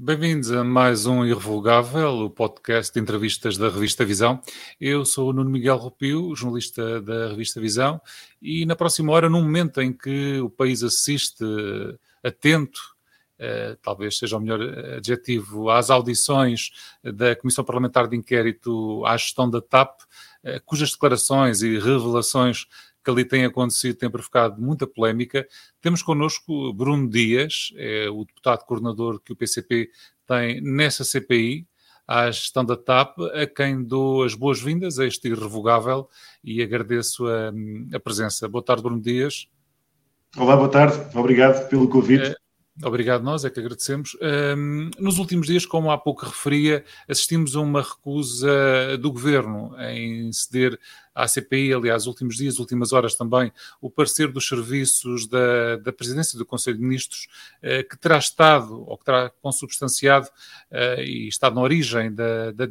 Bem-vindos 0.00 0.52
a 0.52 0.62
mais 0.62 1.06
um 1.06 1.26
Irrevogável, 1.26 2.10
o 2.20 2.30
podcast 2.30 2.94
de 2.94 3.00
entrevistas 3.00 3.58
da 3.58 3.68
revista 3.68 4.04
Visão. 4.04 4.40
Eu 4.80 5.04
sou 5.04 5.30
o 5.30 5.32
Nuno 5.32 5.50
Miguel 5.50 5.76
Rupio, 5.76 6.36
jornalista 6.36 7.02
da 7.02 7.30
revista 7.30 7.60
Visão, 7.60 8.00
e 8.40 8.64
na 8.64 8.76
próxima 8.76 9.10
hora, 9.12 9.28
num 9.28 9.42
momento 9.42 9.82
em 9.82 9.92
que 9.92 10.38
o 10.38 10.48
país 10.48 10.84
assiste 10.84 11.44
atento, 12.22 12.80
eh, 13.40 13.76
talvez 13.82 14.16
seja 14.16 14.36
o 14.36 14.40
melhor 14.40 14.60
adjetivo, 14.98 15.68
às 15.68 15.90
audições 15.90 16.70
da 17.02 17.34
Comissão 17.34 17.64
Parlamentar 17.64 18.06
de 18.06 18.16
Inquérito 18.16 19.04
à 19.04 19.16
gestão 19.16 19.50
da 19.50 19.60
TAP, 19.60 19.98
eh, 20.44 20.60
cujas 20.64 20.92
declarações 20.92 21.60
e 21.60 21.76
revelações 21.76 22.66
que 23.08 23.10
ali 23.10 23.24
tem 23.24 23.44
acontecido 23.46 23.96
tem 23.96 24.10
provocado 24.10 24.60
muita 24.60 24.86
polémica. 24.86 25.46
Temos 25.80 26.02
connosco 26.02 26.72
Bruno 26.74 27.08
Dias, 27.08 27.72
é 27.76 28.08
o 28.10 28.24
deputado 28.24 28.66
coordenador 28.66 29.18
que 29.20 29.32
o 29.32 29.36
PCP 29.36 29.90
tem 30.26 30.60
nessa 30.60 31.04
CPI, 31.04 31.66
à 32.06 32.30
gestão 32.30 32.64
da 32.64 32.76
TAP, 32.76 33.18
a 33.32 33.46
quem 33.46 33.82
dou 33.82 34.24
as 34.24 34.34
boas-vindas 34.34 34.98
a 34.98 35.06
este 35.06 35.28
irrevogável 35.28 36.08
e 36.44 36.62
agradeço 36.62 37.26
a, 37.26 37.50
a, 37.94 38.00
presença. 38.00 38.46
Boa 38.46 38.62
tarde, 38.62 38.82
Bruno 38.82 39.00
Dias. 39.00 39.48
Olá, 40.36 40.54
boa 40.54 40.68
tarde. 40.68 40.98
Obrigado 41.16 41.66
pelo 41.68 41.88
convite. 41.88 42.28
É, 42.28 42.36
Obrigado, 42.84 43.24
nós 43.24 43.44
é 43.44 43.50
que 43.50 43.58
agradecemos. 43.58 44.16
Um, 44.56 44.90
nos 45.00 45.18
últimos 45.18 45.48
dias, 45.48 45.66
como 45.66 45.90
há 45.90 45.98
pouco 45.98 46.24
referia, 46.24 46.84
assistimos 47.08 47.56
a 47.56 47.60
uma 47.60 47.82
recusa 47.82 48.96
do 49.00 49.10
governo 49.10 49.74
em 49.80 50.32
ceder 50.32 50.78
à 51.12 51.26
CPI, 51.26 51.74
aliás, 51.74 52.06
últimos 52.06 52.36
dias, 52.36 52.60
últimas 52.60 52.92
horas 52.92 53.16
também, 53.16 53.52
o 53.80 53.90
parecer 53.90 54.30
dos 54.30 54.46
serviços 54.46 55.26
da, 55.26 55.76
da 55.76 55.92
Presidência 55.92 56.38
do 56.38 56.46
Conselho 56.46 56.76
de 56.76 56.84
Ministros, 56.84 57.26
uh, 57.64 57.88
que 57.88 57.98
terá 57.98 58.16
estado, 58.16 58.84
ou 58.86 58.96
que 58.96 59.04
terá 59.04 59.28
consubstanciado 59.42 60.28
uh, 60.70 61.00
e 61.00 61.26
estado 61.26 61.56
na 61.56 61.62
origem 61.62 62.14
da, 62.14 62.52
da 62.52 62.64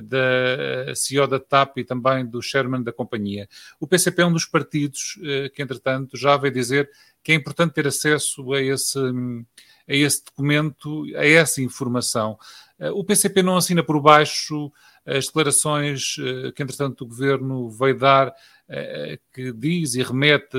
da 0.00 0.94
CEO 0.94 1.26
da 1.26 1.38
TAP 1.38 1.78
e 1.78 1.84
também 1.84 2.24
do 2.24 2.40
chairman 2.40 2.82
da 2.82 2.92
companhia. 2.92 3.48
O 3.80 3.86
PCP 3.86 4.22
é 4.22 4.26
um 4.26 4.32
dos 4.32 4.46
partidos 4.46 5.16
uh, 5.18 5.50
que, 5.50 5.62
entretanto, 5.62 6.16
já 6.16 6.36
veio 6.36 6.54
dizer 6.54 6.90
que 7.22 7.32
é 7.32 7.34
importante 7.34 7.74
ter 7.74 7.86
acesso 7.86 8.52
a 8.52 8.60
esse, 8.60 8.98
a 8.98 9.94
esse 9.94 10.24
documento, 10.24 11.04
a 11.16 11.26
essa 11.26 11.62
informação. 11.62 12.38
Eh, 12.78 12.90
o 12.90 13.04
PCP 13.04 13.42
não 13.42 13.56
assina 13.56 13.82
por 13.82 14.00
baixo 14.00 14.72
as 15.06 15.26
declarações 15.26 16.16
eh, 16.18 16.52
que, 16.52 16.62
entretanto, 16.62 17.02
o 17.02 17.06
governo 17.06 17.70
veio 17.70 17.98
dar, 17.98 18.34
eh, 18.68 19.18
que 19.32 19.52
diz 19.52 19.94
e 19.94 20.02
remete 20.02 20.58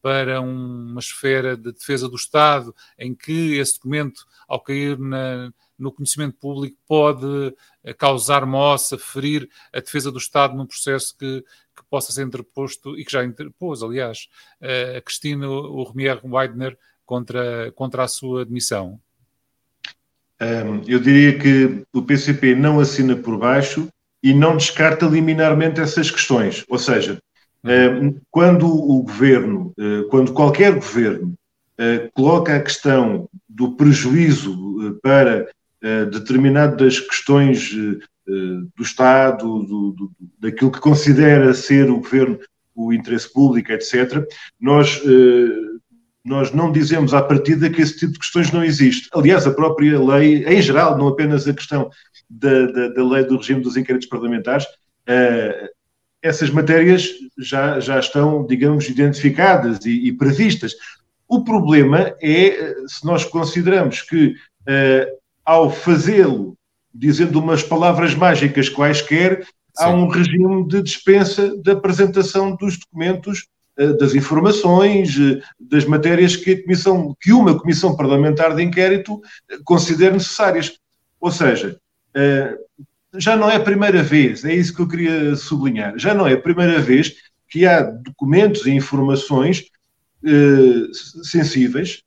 para 0.00 0.40
uma 0.40 1.00
esfera 1.00 1.56
de 1.56 1.72
defesa 1.72 2.08
do 2.08 2.16
Estado, 2.16 2.74
em 2.98 3.14
que 3.14 3.56
esse 3.56 3.74
documento, 3.74 4.26
ao 4.46 4.60
cair 4.60 4.98
na, 4.98 5.52
no 5.78 5.92
conhecimento 5.92 6.36
público, 6.36 6.76
pode 6.86 7.54
causar 7.98 8.46
moça, 8.46 8.96
ferir 8.98 9.48
a 9.72 9.80
defesa 9.80 10.10
do 10.10 10.18
Estado 10.18 10.56
num 10.56 10.66
processo 10.66 11.16
que, 11.18 11.42
que 11.76 11.82
possa 11.90 12.12
ser 12.12 12.24
interposto 12.24 12.98
e 12.98 13.04
que 13.04 13.12
já 13.12 13.24
interpôs, 13.24 13.82
aliás, 13.82 14.28
a 14.96 15.00
Cristina 15.00 15.46
Romier 15.46 16.20
Weidner 16.24 16.78
contra, 17.04 17.72
contra 17.72 18.04
a 18.04 18.08
sua 18.08 18.42
admissão? 18.42 19.00
eu 20.86 20.98
diria 20.98 21.38
que 21.38 21.84
o 21.92 22.02
PCP 22.02 22.54
não 22.54 22.78
assina 22.78 23.16
por 23.16 23.38
baixo 23.38 23.88
e 24.22 24.34
não 24.34 24.56
descarta 24.56 25.06
liminarmente 25.06 25.80
essas 25.80 26.10
questões. 26.10 26.64
Ou 26.68 26.78
seja, 26.78 27.18
quando 28.30 28.66
o 28.66 29.02
governo, 29.02 29.72
eh, 29.78 30.04
quando 30.10 30.32
qualquer 30.32 30.74
governo 30.74 31.34
eh, 31.78 32.10
coloca 32.14 32.56
a 32.56 32.62
questão 32.62 33.28
do 33.48 33.72
prejuízo 33.72 34.52
eh, 34.86 34.98
para 35.02 35.48
determinadas 36.10 36.98
questões 37.00 37.70
eh, 38.26 38.32
do 38.74 38.82
Estado, 38.82 39.44
do, 39.44 39.92
do, 39.92 40.10
daquilo 40.38 40.70
que 40.70 40.80
considera 40.80 41.52
ser 41.52 41.90
o 41.90 41.98
governo 41.98 42.38
o 42.74 42.90
interesse 42.90 43.30
público, 43.30 43.70
etc., 43.70 44.26
nós, 44.58 45.00
eh, 45.04 45.78
nós 46.24 46.50
não 46.50 46.72
dizemos 46.72 47.12
à 47.12 47.22
partida 47.22 47.68
que 47.68 47.82
esse 47.82 47.98
tipo 47.98 48.14
de 48.14 48.18
questões 48.18 48.50
não 48.50 48.64
existe. 48.64 49.10
Aliás, 49.12 49.46
a 49.46 49.52
própria 49.52 50.00
lei, 50.00 50.42
em 50.46 50.62
geral, 50.62 50.96
não 50.96 51.08
apenas 51.08 51.46
a 51.46 51.52
questão 51.52 51.90
da, 52.28 52.66
da, 52.66 52.88
da 52.88 53.04
lei 53.06 53.24
do 53.24 53.36
regime 53.36 53.60
dos 53.60 53.76
inquéritos 53.76 54.08
parlamentares, 54.08 54.66
eh, 55.06 55.70
essas 56.22 56.48
matérias 56.48 57.10
já, 57.38 57.78
já 57.78 57.98
estão, 57.98 58.46
digamos, 58.46 58.88
identificadas 58.88 59.84
e, 59.84 60.08
e 60.08 60.12
previstas. 60.12 60.72
O 61.28 61.44
problema 61.44 62.14
é 62.22 62.74
se 62.86 63.04
nós 63.04 63.22
consideramos 63.26 64.00
que, 64.00 64.34
ao 65.44 65.70
fazê-lo 65.70 66.56
dizendo 66.94 67.40
umas 67.40 67.62
palavras 67.62 68.14
mágicas 68.14 68.68
quaisquer, 68.68 69.42
Sim. 69.42 69.48
há 69.78 69.90
um 69.90 70.06
regime 70.06 70.66
de 70.68 70.80
dispensa 70.80 71.56
da 71.62 71.72
apresentação 71.72 72.54
dos 72.54 72.78
documentos, 72.78 73.48
eh, 73.76 73.92
das 73.94 74.14
informações, 74.14 75.16
eh, 75.18 75.42
das 75.58 75.84
matérias 75.84 76.36
que, 76.36 76.52
a 76.52 76.62
comissão, 76.62 77.16
que 77.20 77.32
uma 77.32 77.58
comissão 77.58 77.96
parlamentar 77.96 78.54
de 78.54 78.62
inquérito 78.62 79.20
eh, 79.50 79.58
considere 79.64 80.12
necessárias. 80.12 80.78
Ou 81.20 81.30
seja, 81.30 81.78
já 83.16 83.34
não 83.34 83.50
é 83.50 83.56
a 83.56 83.60
primeira 83.60 84.02
vez, 84.02 84.44
é 84.44 84.54
isso 84.54 84.74
que 84.74 84.82
eu 84.82 84.86
queria 84.86 85.34
sublinhar, 85.36 85.94
já 85.96 86.12
não 86.12 86.26
é 86.26 86.34
a 86.34 86.40
primeira 86.40 86.78
vez 86.80 87.14
que 87.48 87.66
há 87.66 87.80
documentos 87.80 88.66
e 88.66 88.70
informações 88.70 89.64
sensíveis, 91.22 92.02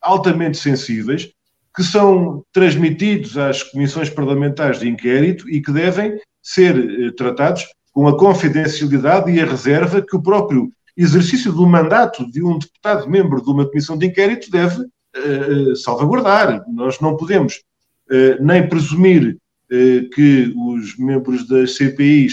altamente 0.00 0.56
sensíveis, 0.56 1.32
que 1.74 1.82
são 1.82 2.44
transmitidos 2.52 3.38
às 3.38 3.62
comissões 3.62 4.10
parlamentares 4.10 4.80
de 4.80 4.88
inquérito 4.88 5.48
e 5.48 5.62
que 5.62 5.72
devem 5.72 6.18
ser 6.42 6.76
eh, 6.76 7.10
tratados 7.12 7.64
com 7.92 8.08
a 8.08 8.16
confidencialidade 8.16 9.30
e 9.30 9.40
a 9.40 9.46
reserva 9.46 10.02
que 10.02 10.16
o 10.16 10.22
próprio 10.22 10.70
exercício 10.96 11.52
do 11.52 11.66
mandato 11.66 12.30
de 12.30 12.42
um 12.42 12.58
deputado 12.58 13.08
membro 13.08 13.42
de 13.42 13.50
uma 13.50 13.66
comissão 13.66 13.96
de 13.96 14.06
inquérito 14.06 14.50
deve 14.50 14.82
uh, 14.82 15.76
salvaguardar. 15.76 16.64
Nós 16.68 17.00
não 17.00 17.16
podemos 17.16 17.62
uh, 18.10 18.42
nem 18.44 18.68
presumir 18.68 19.36
uh, 19.36 20.10
que 20.10 20.52
os 20.56 20.96
membros 20.98 21.46
da 21.48 21.66
CPI 21.66 22.28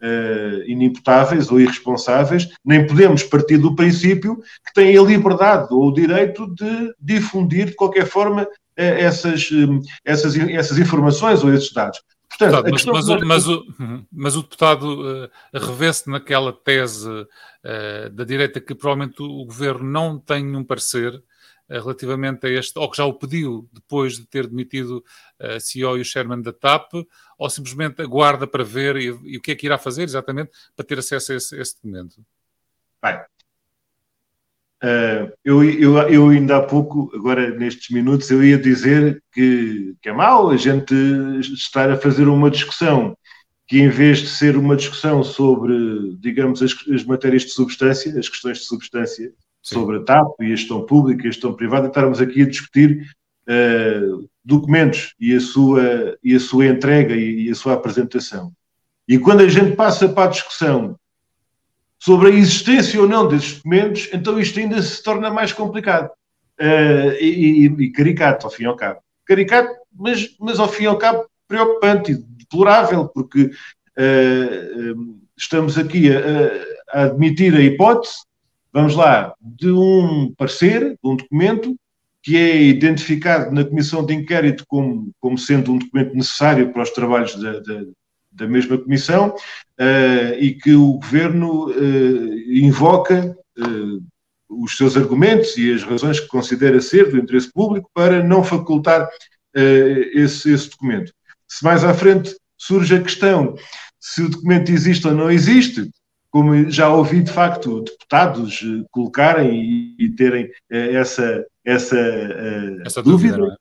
são 0.00 0.62
inimputáveis 0.66 1.50
ou 1.50 1.60
irresponsáveis, 1.60 2.48
nem 2.64 2.86
podemos 2.86 3.22
partir 3.22 3.58
do 3.58 3.74
princípio 3.74 4.36
que 4.66 4.72
têm 4.74 4.96
a 4.96 5.02
liberdade 5.02 5.68
ou 5.70 5.88
o 5.88 5.92
direito 5.92 6.46
de 6.54 6.94
difundir 7.00 7.66
de 7.66 7.74
qualquer 7.74 8.06
forma 8.06 8.46
essas, 8.76 9.50
hum, 9.52 9.80
essas, 10.04 10.36
essas 10.36 10.78
informações 10.78 11.44
ou 11.44 11.52
esses 11.52 11.72
dados. 11.72 12.00
Portanto, 12.28 12.70
mas, 12.70 12.84
mas, 12.84 13.08
o, 13.08 13.26
mas, 13.26 13.48
o, 13.48 13.66
uhum, 13.78 14.06
mas, 14.10 14.36
o, 14.36 14.42
deputado 14.42 14.84
uh, 15.02 15.30
revê-se 15.52 16.08
naquela 16.08 16.52
tese 16.52 17.08
uh, 17.10 18.10
da 18.12 18.24
direita 18.24 18.60
que 18.60 18.74
provavelmente 18.74 19.20
o 19.20 19.44
governo 19.44 19.84
não 19.84 20.18
tem 20.18 20.56
um 20.56 20.64
parecer 20.64 21.12
uh, 21.16 21.22
relativamente 21.68 22.46
a 22.46 22.50
este, 22.50 22.78
ou 22.78 22.88
que 22.88 22.96
já 22.96 23.04
o 23.04 23.12
pediu 23.12 23.68
depois 23.72 24.14
de 24.14 24.26
ter 24.26 24.46
demitido 24.46 25.04
a 25.40 25.56
uh, 25.56 25.60
CEO 25.60 25.98
e 25.98 26.00
o 26.00 26.04
chairman 26.04 26.40
da 26.40 26.52
TAP, 26.52 26.92
ou 27.40 27.48
simplesmente 27.48 28.02
aguarda 28.02 28.46
para 28.46 28.62
ver 28.62 28.96
e, 28.96 29.06
e, 29.06 29.38
o 29.38 29.40
que 29.40 29.52
é 29.52 29.54
que 29.56 29.64
irá 29.64 29.78
fazer 29.78 30.02
exatamente 30.02 30.50
para 30.76 30.84
ter 30.84 30.98
acesso 30.98 31.32
a 31.32 31.36
esse, 31.36 31.56
a 31.56 31.62
esse 31.62 31.74
documento? 31.74 32.22
Bem, 33.02 33.18
Uh, 34.82 35.28
eu, 35.44 35.62
eu, 35.62 35.98
eu, 36.08 36.28
ainda 36.30 36.56
há 36.56 36.62
pouco, 36.62 37.12
agora 37.14 37.50
nestes 37.50 37.90
minutos, 37.94 38.30
eu 38.30 38.42
ia 38.42 38.56
dizer 38.56 39.22
que, 39.30 39.94
que 40.00 40.08
é 40.08 40.12
mau 40.12 40.48
a 40.48 40.56
gente 40.56 40.94
estar 41.42 41.90
a 41.90 41.98
fazer 41.98 42.26
uma 42.26 42.50
discussão 42.50 43.14
que 43.68 43.78
em 43.78 43.90
vez 43.90 44.20
de 44.20 44.28
ser 44.28 44.56
uma 44.56 44.74
discussão 44.74 45.22
sobre, 45.22 46.16
digamos, 46.18 46.62
as, 46.62 46.74
as 46.88 47.04
matérias 47.04 47.42
de 47.42 47.50
substância, 47.50 48.18
as 48.18 48.26
questões 48.26 48.60
de 48.60 48.64
substância, 48.64 49.30
Sim. 49.62 49.74
sobre 49.74 49.98
a 49.98 50.02
TAP 50.02 50.40
e 50.40 50.46
a 50.46 50.56
gestão 50.56 50.86
pública 50.86 51.24
e 51.24 51.28
a 51.28 51.30
gestão 51.30 51.52
privada, 51.52 51.88
estarmos 51.88 52.18
aqui 52.18 52.40
a 52.40 52.48
discutir 52.48 53.06
uh, 53.50 54.28
documentos 54.44 55.14
e 55.18 55.34
a 55.34 55.40
sua, 55.40 56.16
e 56.22 56.34
a 56.34 56.40
sua 56.40 56.66
entrega 56.66 57.14
e, 57.14 57.50
a 57.50 57.54
sua 57.54 57.74
apresentação. 57.74 58.52
E 59.08 59.18
quando 59.18 59.40
a 59.40 59.48
gente 59.48 59.74
passa 59.74 60.08
para 60.08 60.28
a 60.28 60.32
discussão 60.32 60.96
sobre 61.98 62.28
a 62.28 62.34
existência 62.34 63.00
ou 63.00 63.08
não 63.08 63.26
desses 63.26 63.56
documentos, 63.56 64.08
então 64.12 64.38
isto 64.38 64.58
ainda 64.58 64.80
se 64.80 65.02
torna 65.02 65.30
mais 65.30 65.52
complicado 65.52 66.08
uh, 66.60 67.12
e, 67.20 67.66
e, 67.66 67.90
caricato, 67.90 68.46
ao 68.46 68.52
fim 68.52 68.62
e 68.62 68.66
ao 68.66 68.76
cabo. 68.76 69.00
Caricato, 69.26 69.74
mas, 69.92 70.36
mas 70.38 70.58
ao 70.58 70.68
fim 70.68 70.84
e 70.84 70.86
ao 70.86 70.98
cabo 70.98 71.26
preocupante 71.46 72.12
e 72.12 72.16
deplorável, 72.16 73.08
porque 73.08 73.42
uh, 73.42 75.20
estamos 75.36 75.76
aqui 75.76 76.08
a, 76.10 76.20
a, 76.92 77.02
admitir 77.04 77.54
a 77.54 77.60
hipótese, 77.60 78.22
vamos 78.72 78.94
lá, 78.94 79.34
de 79.40 79.70
um 79.70 80.32
parecer, 80.36 80.92
de 80.92 80.98
um 81.04 81.16
documento, 81.16 81.76
que 82.22 82.36
é 82.36 82.62
identificado 82.62 83.50
na 83.50 83.64
Comissão 83.64 84.04
de 84.04 84.14
Inquérito 84.14 84.64
como, 84.66 85.10
como 85.20 85.38
sendo 85.38 85.72
um 85.72 85.78
documento 85.78 86.14
necessário 86.14 86.72
para 86.72 86.82
os 86.82 86.90
trabalhos 86.90 87.34
da, 87.36 87.60
da, 87.60 87.84
da 88.32 88.46
mesma 88.46 88.78
Comissão 88.78 89.28
uh, 89.28 90.34
e 90.38 90.54
que 90.54 90.74
o 90.74 90.94
Governo 90.94 91.70
uh, 91.70 92.52
invoca 92.52 93.36
uh, 93.58 94.02
os 94.48 94.76
seus 94.76 94.96
argumentos 94.96 95.56
e 95.56 95.72
as 95.72 95.82
razões 95.82 96.20
que 96.20 96.28
considera 96.28 96.80
ser 96.80 97.10
do 97.10 97.18
interesse 97.18 97.50
público 97.52 97.90
para 97.94 98.22
não 98.22 98.42
facultar 98.42 99.08
esse, 100.14 100.52
esse 100.52 100.70
documento. 100.70 101.12
Se 101.48 101.64
mais 101.64 101.84
à 101.84 101.92
frente 101.92 102.36
surge 102.56 102.94
a 102.94 103.00
questão 103.00 103.54
se 103.98 104.22
o 104.22 104.28
documento 104.28 104.70
existe 104.70 105.06
ou 105.06 105.14
não 105.14 105.30
existe, 105.30 105.90
como 106.30 106.68
já 106.70 106.88
ouvi 106.88 107.22
de 107.22 107.32
facto 107.32 107.82
deputados 107.82 108.60
colocarem 108.90 109.60
e, 109.62 109.96
e 110.04 110.08
terem 110.10 110.50
essa, 110.68 111.44
essa, 111.64 111.96
essa 112.84 113.02
dúvida, 113.02 113.36
dúvida 113.36 113.56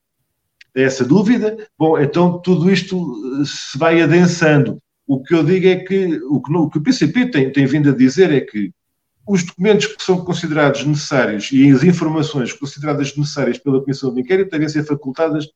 é? 0.75 0.84
essa 0.84 1.04
dúvida, 1.04 1.68
bom, 1.78 2.00
então 2.00 2.40
tudo 2.42 2.72
isto 2.72 3.46
se 3.46 3.78
vai 3.78 4.01
adensando. 4.01 4.81
O 5.07 5.22
que 5.22 5.34
eu 5.34 5.44
digo 5.44 5.68
é 5.68 5.78
que 5.78 6.19
o 6.24 6.42
que, 6.42 6.54
o, 6.54 6.69
que 6.69 6.78
o 6.78 6.81
PCP 6.81 7.31
tem, 7.31 7.51
tem 7.51 7.66
vindo 7.66 7.90
a 7.90 7.96
dizer 7.96 8.31
é 8.31 8.42
que 8.42 8.72
os 9.28 9.44
documentos 9.44 9.88
que 9.88 10.04
são 10.04 10.24
considerados 10.24 10.84
necessários 10.86 11.51
e 11.51 11.69
as 11.72 11.84
informações 11.84 12.54
consideradas 12.54 13.16
necessárias 13.16 13.57
pela 13.57 13.80
Comissão 13.80 14.13
de 14.13 14.22
Inquérito 14.22 14.52
devem 14.52 14.69
ser 14.69 14.84
facultadas 14.86 15.48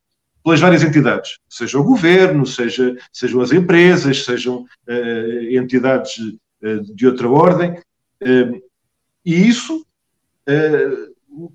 pelas 0.43 0.59
várias 0.59 0.83
entidades, 0.83 1.39
seja 1.47 1.79
o 1.79 1.83
governo, 1.83 2.45
seja, 2.45 2.97
sejam 3.13 3.39
as 3.39 3.51
empresas, 3.51 4.25
sejam 4.25 4.65
uh, 4.87 5.57
entidades 5.57 6.17
uh, 6.17 6.93
de 6.93 7.07
outra 7.07 7.29
ordem, 7.29 7.71
uh, 7.71 8.61
e 9.25 9.47
isso 9.47 9.85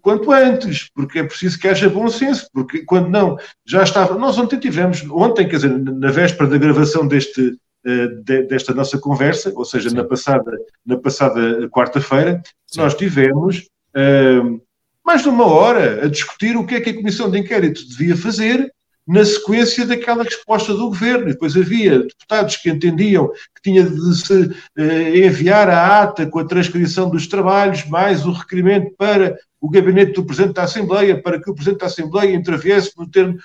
quanto 0.01 0.33
antes, 0.33 0.91
porque 0.95 1.21
é 1.21 1.25
preciso 1.25 1.59
que 1.59 1.69
haja 1.69 1.89
bom 1.89 2.09
senso, 2.09 2.49
porque 2.53 2.85
quando 2.85 3.09
não, 3.09 3.37
já 3.67 3.83
estava. 3.83 4.19
Nós 4.19 4.39
ontem 4.39 4.59
tivemos, 4.59 5.05
ontem, 5.11 5.49
quer 5.49 5.57
dizer, 5.57 5.79
na 5.79 6.11
véspera 6.11 6.51
da 6.51 6.59
gravação 6.59 7.07
deste, 7.07 7.57
eh, 7.87 8.43
desta 8.43 8.75
nossa 8.75 8.99
conversa, 8.99 9.53
ou 9.55 9.65
seja, 9.65 9.91
na 9.91 10.05
passada, 10.05 10.51
na 10.85 10.97
passada 10.97 11.69
quarta-feira, 11.69 12.43
nós 12.77 12.95
tivemos 12.95 13.69
uh, 13.97 14.61
mais 15.05 15.23
de 15.23 15.29
uma 15.29 15.47
hora 15.47 16.05
a 16.05 16.09
discutir 16.09 16.57
o 16.57 16.67
que 16.67 16.75
é 16.75 16.81
que 16.81 16.91
a 16.91 16.95
Comissão 16.95 17.31
de 17.31 17.39
Inquérito 17.39 17.87
devia 17.89 18.17
fazer 18.17 18.71
na 19.07 19.25
sequência 19.25 19.87
daquela 19.87 20.23
resposta 20.23 20.75
do 20.75 20.89
governo. 20.89 21.31
E 21.31 21.33
depois 21.33 21.57
havia 21.57 22.01
deputados 22.01 22.57
que 22.57 22.69
entendiam 22.69 23.29
que 23.29 23.63
tinha 23.63 23.83
de 23.83 24.17
se 24.17 24.35
uh, 24.35 25.17
enviar 25.17 25.71
a 25.71 26.03
ata 26.03 26.27
com 26.27 26.41
a 26.41 26.47
transcrição 26.47 27.09
dos 27.09 27.27
trabalhos, 27.27 27.87
mais 27.87 28.27
o 28.27 28.33
requerimento 28.33 28.93
para 28.99 29.39
o 29.61 29.69
gabinete 29.69 30.13
do 30.13 30.25
Presidente 30.25 30.55
da 30.55 30.65
Assembleia, 30.65 31.21
para 31.21 31.41
que 31.41 31.51
o 31.51 31.55
Presidente 31.55 31.81
da 31.81 31.87
Assembleia 31.87 32.35
interviesse 32.35 32.93
no 32.97 33.09
termo 33.09 33.37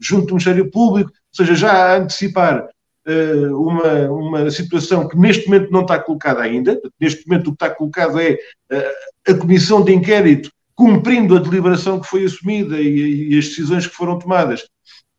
junto 0.00 0.26
do 0.26 0.34
Ministério 0.34 0.70
Público, 0.70 1.10
ou 1.10 1.36
seja, 1.36 1.54
já 1.54 1.72
a 1.72 1.98
antecipar 1.98 2.68
eh, 3.06 3.48
uma, 3.52 4.10
uma 4.10 4.50
situação 4.50 5.08
que 5.08 5.16
neste 5.16 5.46
momento 5.46 5.70
não 5.70 5.82
está 5.82 5.98
colocada 5.98 6.42
ainda. 6.42 6.80
Neste 7.00 7.26
momento 7.26 7.48
o 7.48 7.56
que 7.56 7.64
está 7.64 7.70
colocado 7.74 8.20
é 8.20 8.36
eh, 8.70 8.94
a 9.28 9.34
comissão 9.34 9.84
de 9.84 9.94
inquérito 9.94 10.50
cumprindo 10.78 11.36
a 11.36 11.40
deliberação 11.40 11.98
que 11.98 12.06
foi 12.06 12.24
assumida 12.24 12.80
e, 12.80 13.32
e 13.32 13.38
as 13.38 13.46
decisões 13.46 13.84
que 13.84 13.96
foram 13.96 14.16
tomadas, 14.16 14.62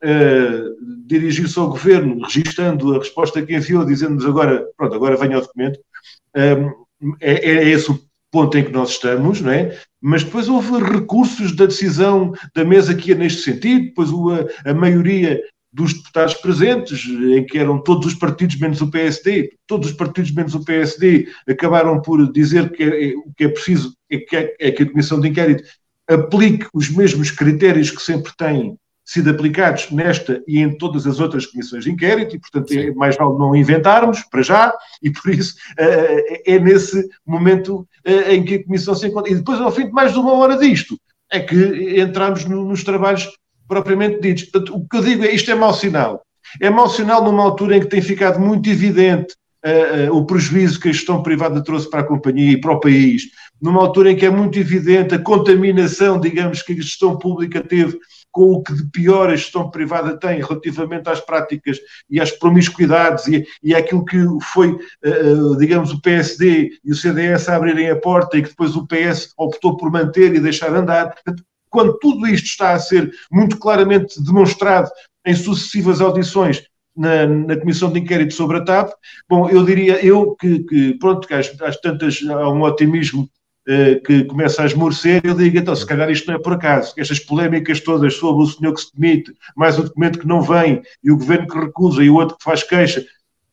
uh, 0.01 1.05
dirigir-se 1.05 1.59
ao 1.59 1.69
governo, 1.69 2.23
registando 2.23 2.95
a 2.95 2.99
resposta 2.99 3.45
que 3.45 3.53
enviou, 3.53 3.83
dizendo-nos 3.83 4.25
agora, 4.25 4.65
pronto, 4.77 4.95
agora 4.95 5.17
venha 5.17 5.35
ao 5.35 5.41
documento. 5.41 5.77
Um, 6.33 7.15
é, 7.19 7.33
é, 7.33 7.69
esse 7.69 7.91
o 7.91 7.99
ponto 8.31 8.57
em 8.57 8.63
que 8.63 8.71
nós 8.71 8.91
estamos, 8.91 9.41
não 9.41 9.51
é? 9.51 9.77
Mas 10.01 10.23
depois 10.23 10.47
houve 10.47 10.79
recursos 10.83 11.55
da 11.55 11.65
decisão 11.65 12.33
da 12.55 12.63
mesa 12.63 12.95
que 12.95 13.09
ia 13.09 13.15
neste 13.15 13.41
sentido, 13.41 13.85
depois 13.85 14.09
a, 14.09 14.71
a 14.71 14.73
maioria 14.73 15.41
dos 15.71 15.93
deputados 15.93 16.33
presentes, 16.35 17.05
em 17.05 17.45
que 17.45 17.57
eram 17.57 17.81
todos 17.81 18.07
os 18.07 18.15
partidos 18.15 18.57
menos 18.57 18.81
o 18.81 18.89
PSD, 18.89 19.51
todos 19.67 19.89
os 19.91 19.95
partidos 19.95 20.31
menos 20.31 20.55
o 20.55 20.63
PSD 20.63 21.27
acabaram 21.47 22.01
por 22.01 22.31
dizer 22.31 22.71
que 22.71 22.83
é, 22.83 23.13
o 23.15 23.31
que 23.37 23.43
é 23.43 23.49
preciso 23.49 23.93
é 24.09 24.17
que, 24.17 24.35
é, 24.35 24.55
é 24.59 24.71
que 24.71 24.83
a 24.83 24.89
Comissão 24.89 25.19
de 25.19 25.27
Inquérito 25.27 25.63
aplique 26.07 26.65
os 26.73 26.89
mesmos 26.89 27.29
critérios 27.29 27.91
que 27.91 28.01
sempre 28.01 28.31
têm 28.35 28.75
sido 29.11 29.31
aplicados 29.31 29.89
nesta 29.89 30.43
e 30.47 30.59
em 30.59 30.77
todas 30.77 31.07
as 31.07 31.19
outras 31.19 31.47
comissões 31.47 31.83
de 31.83 31.91
inquérito, 31.91 32.35
e 32.35 32.39
portanto 32.39 32.71
é 32.71 32.91
mais 32.91 33.17
vale 33.17 33.39
não 33.39 33.55
inventarmos 33.55 34.21
para 34.29 34.43
já, 34.43 34.71
e 35.01 35.09
por 35.09 35.31
isso 35.31 35.55
uh, 35.79 36.41
é 36.45 36.59
nesse 36.59 37.09
momento 37.25 37.87
uh, 38.07 38.31
em 38.31 38.43
que 38.43 38.55
a 38.55 38.63
comissão 38.63 38.93
se 38.93 39.07
encontra. 39.07 39.31
E 39.31 39.35
depois, 39.35 39.59
ao 39.59 39.71
fim 39.71 39.87
de 39.87 39.91
mais 39.91 40.13
de 40.13 40.19
uma 40.19 40.33
hora 40.33 40.55
disto, 40.57 40.95
é 41.31 41.39
que 41.39 41.99
entramos 41.99 42.45
no, 42.45 42.63
nos 42.63 42.83
trabalhos 42.83 43.27
propriamente 43.67 44.21
ditos. 44.21 44.43
Portanto, 44.43 44.75
o 44.75 44.87
que 44.87 44.97
eu 44.97 45.01
digo 45.01 45.25
é 45.25 45.33
isto 45.33 45.49
é 45.49 45.55
mau 45.55 45.73
sinal. 45.73 46.21
É 46.61 46.69
mau 46.69 46.87
sinal 46.87 47.23
numa 47.23 47.43
altura 47.43 47.77
em 47.77 47.79
que 47.79 47.87
tem 47.87 48.01
ficado 48.03 48.39
muito 48.39 48.69
evidente 48.69 49.33
uh, 49.65 50.11
uh, 50.11 50.15
o 50.15 50.23
prejuízo 50.23 50.79
que 50.79 50.89
a 50.89 50.91
gestão 50.91 51.23
privada 51.23 51.63
trouxe 51.63 51.89
para 51.89 52.01
a 52.01 52.07
companhia 52.07 52.51
e 52.51 52.61
para 52.61 52.73
o 52.73 52.79
país, 52.79 53.23
numa 53.59 53.81
altura 53.81 54.11
em 54.11 54.15
que 54.15 54.25
é 54.25 54.29
muito 54.29 54.59
evidente 54.59 55.15
a 55.15 55.19
contaminação, 55.19 56.19
digamos, 56.19 56.61
que 56.61 56.73
a 56.73 56.75
gestão 56.75 57.17
pública 57.17 57.61
teve 57.61 57.97
com 58.31 58.53
o 58.53 58.63
que 58.63 58.73
de 58.73 58.85
pior 58.91 59.29
a 59.29 59.35
gestão 59.35 59.69
privada 59.69 60.17
tem 60.17 60.41
relativamente 60.41 61.09
às 61.09 61.19
práticas 61.19 61.77
e 62.09 62.19
às 62.19 62.31
promiscuidades 62.31 63.27
e, 63.27 63.45
e 63.63 63.75
aquilo 63.75 64.05
que 64.05 64.17
foi, 64.41 64.71
uh, 64.71 65.57
digamos, 65.57 65.91
o 65.91 66.01
PSD 66.01 66.71
e 66.83 66.91
o 66.91 66.95
CDS 66.95 67.49
a 67.49 67.55
abrirem 67.55 67.89
a 67.89 67.95
porta 67.95 68.37
e 68.37 68.43
que 68.43 68.49
depois 68.49 68.75
o 68.75 68.87
PS 68.87 69.33
optou 69.37 69.77
por 69.77 69.91
manter 69.91 70.33
e 70.33 70.39
deixar 70.39 70.73
andar. 70.73 71.15
Quando 71.69 71.97
tudo 71.99 72.27
isto 72.27 72.45
está 72.45 72.73
a 72.73 72.79
ser 72.79 73.11
muito 73.31 73.57
claramente 73.57 74.21
demonstrado 74.23 74.89
em 75.25 75.35
sucessivas 75.35 76.01
audições 76.01 76.63
na, 76.95 77.25
na, 77.27 77.57
Comissão 77.57 77.91
de 77.91 77.99
Inquérito 77.99 78.33
sobre 78.33 78.57
a 78.57 78.63
TAP, 78.63 78.91
bom, 79.29 79.49
eu 79.49 79.63
diria, 79.63 80.03
eu 80.03 80.35
que, 80.35 80.59
que 80.63 80.93
pronto, 80.95 81.27
que 81.27 81.33
às, 81.33 81.49
às, 81.61 81.79
tantas 81.79 82.19
há 82.27 82.49
um 82.49 82.61
otimismo 82.63 83.29
eh, 83.29 83.38
que 84.05 84.23
começa 84.23 84.63
a 84.63 84.65
esmorecer, 84.65 85.21
eu 85.23 85.35
digo, 85.35 85.57
então, 85.57 85.75
se 85.75 85.85
calhar 85.85 86.09
isto 86.09 86.27
não 86.27 86.35
é 86.35 86.39
por 86.39 86.53
acaso, 86.53 86.93
estas 86.97 87.19
polémicas 87.19 87.79
todas 87.79 88.15
sobre 88.15 88.43
o 88.43 88.47
senhor 88.47 88.73
que 88.73 88.81
se 88.81 88.91
demite, 88.95 89.33
mais 89.55 89.77
o 89.77 89.83
documento 89.83 90.19
que 90.19 90.27
não 90.27 90.41
vem, 90.41 90.81
e 91.03 91.11
o 91.11 91.17
governo 91.17 91.47
que 91.47 91.59
recusa, 91.59 92.03
e 92.03 92.09
o 92.09 92.15
outro 92.15 92.37
que 92.37 92.43
faz 92.43 92.63
queixa, 92.63 93.05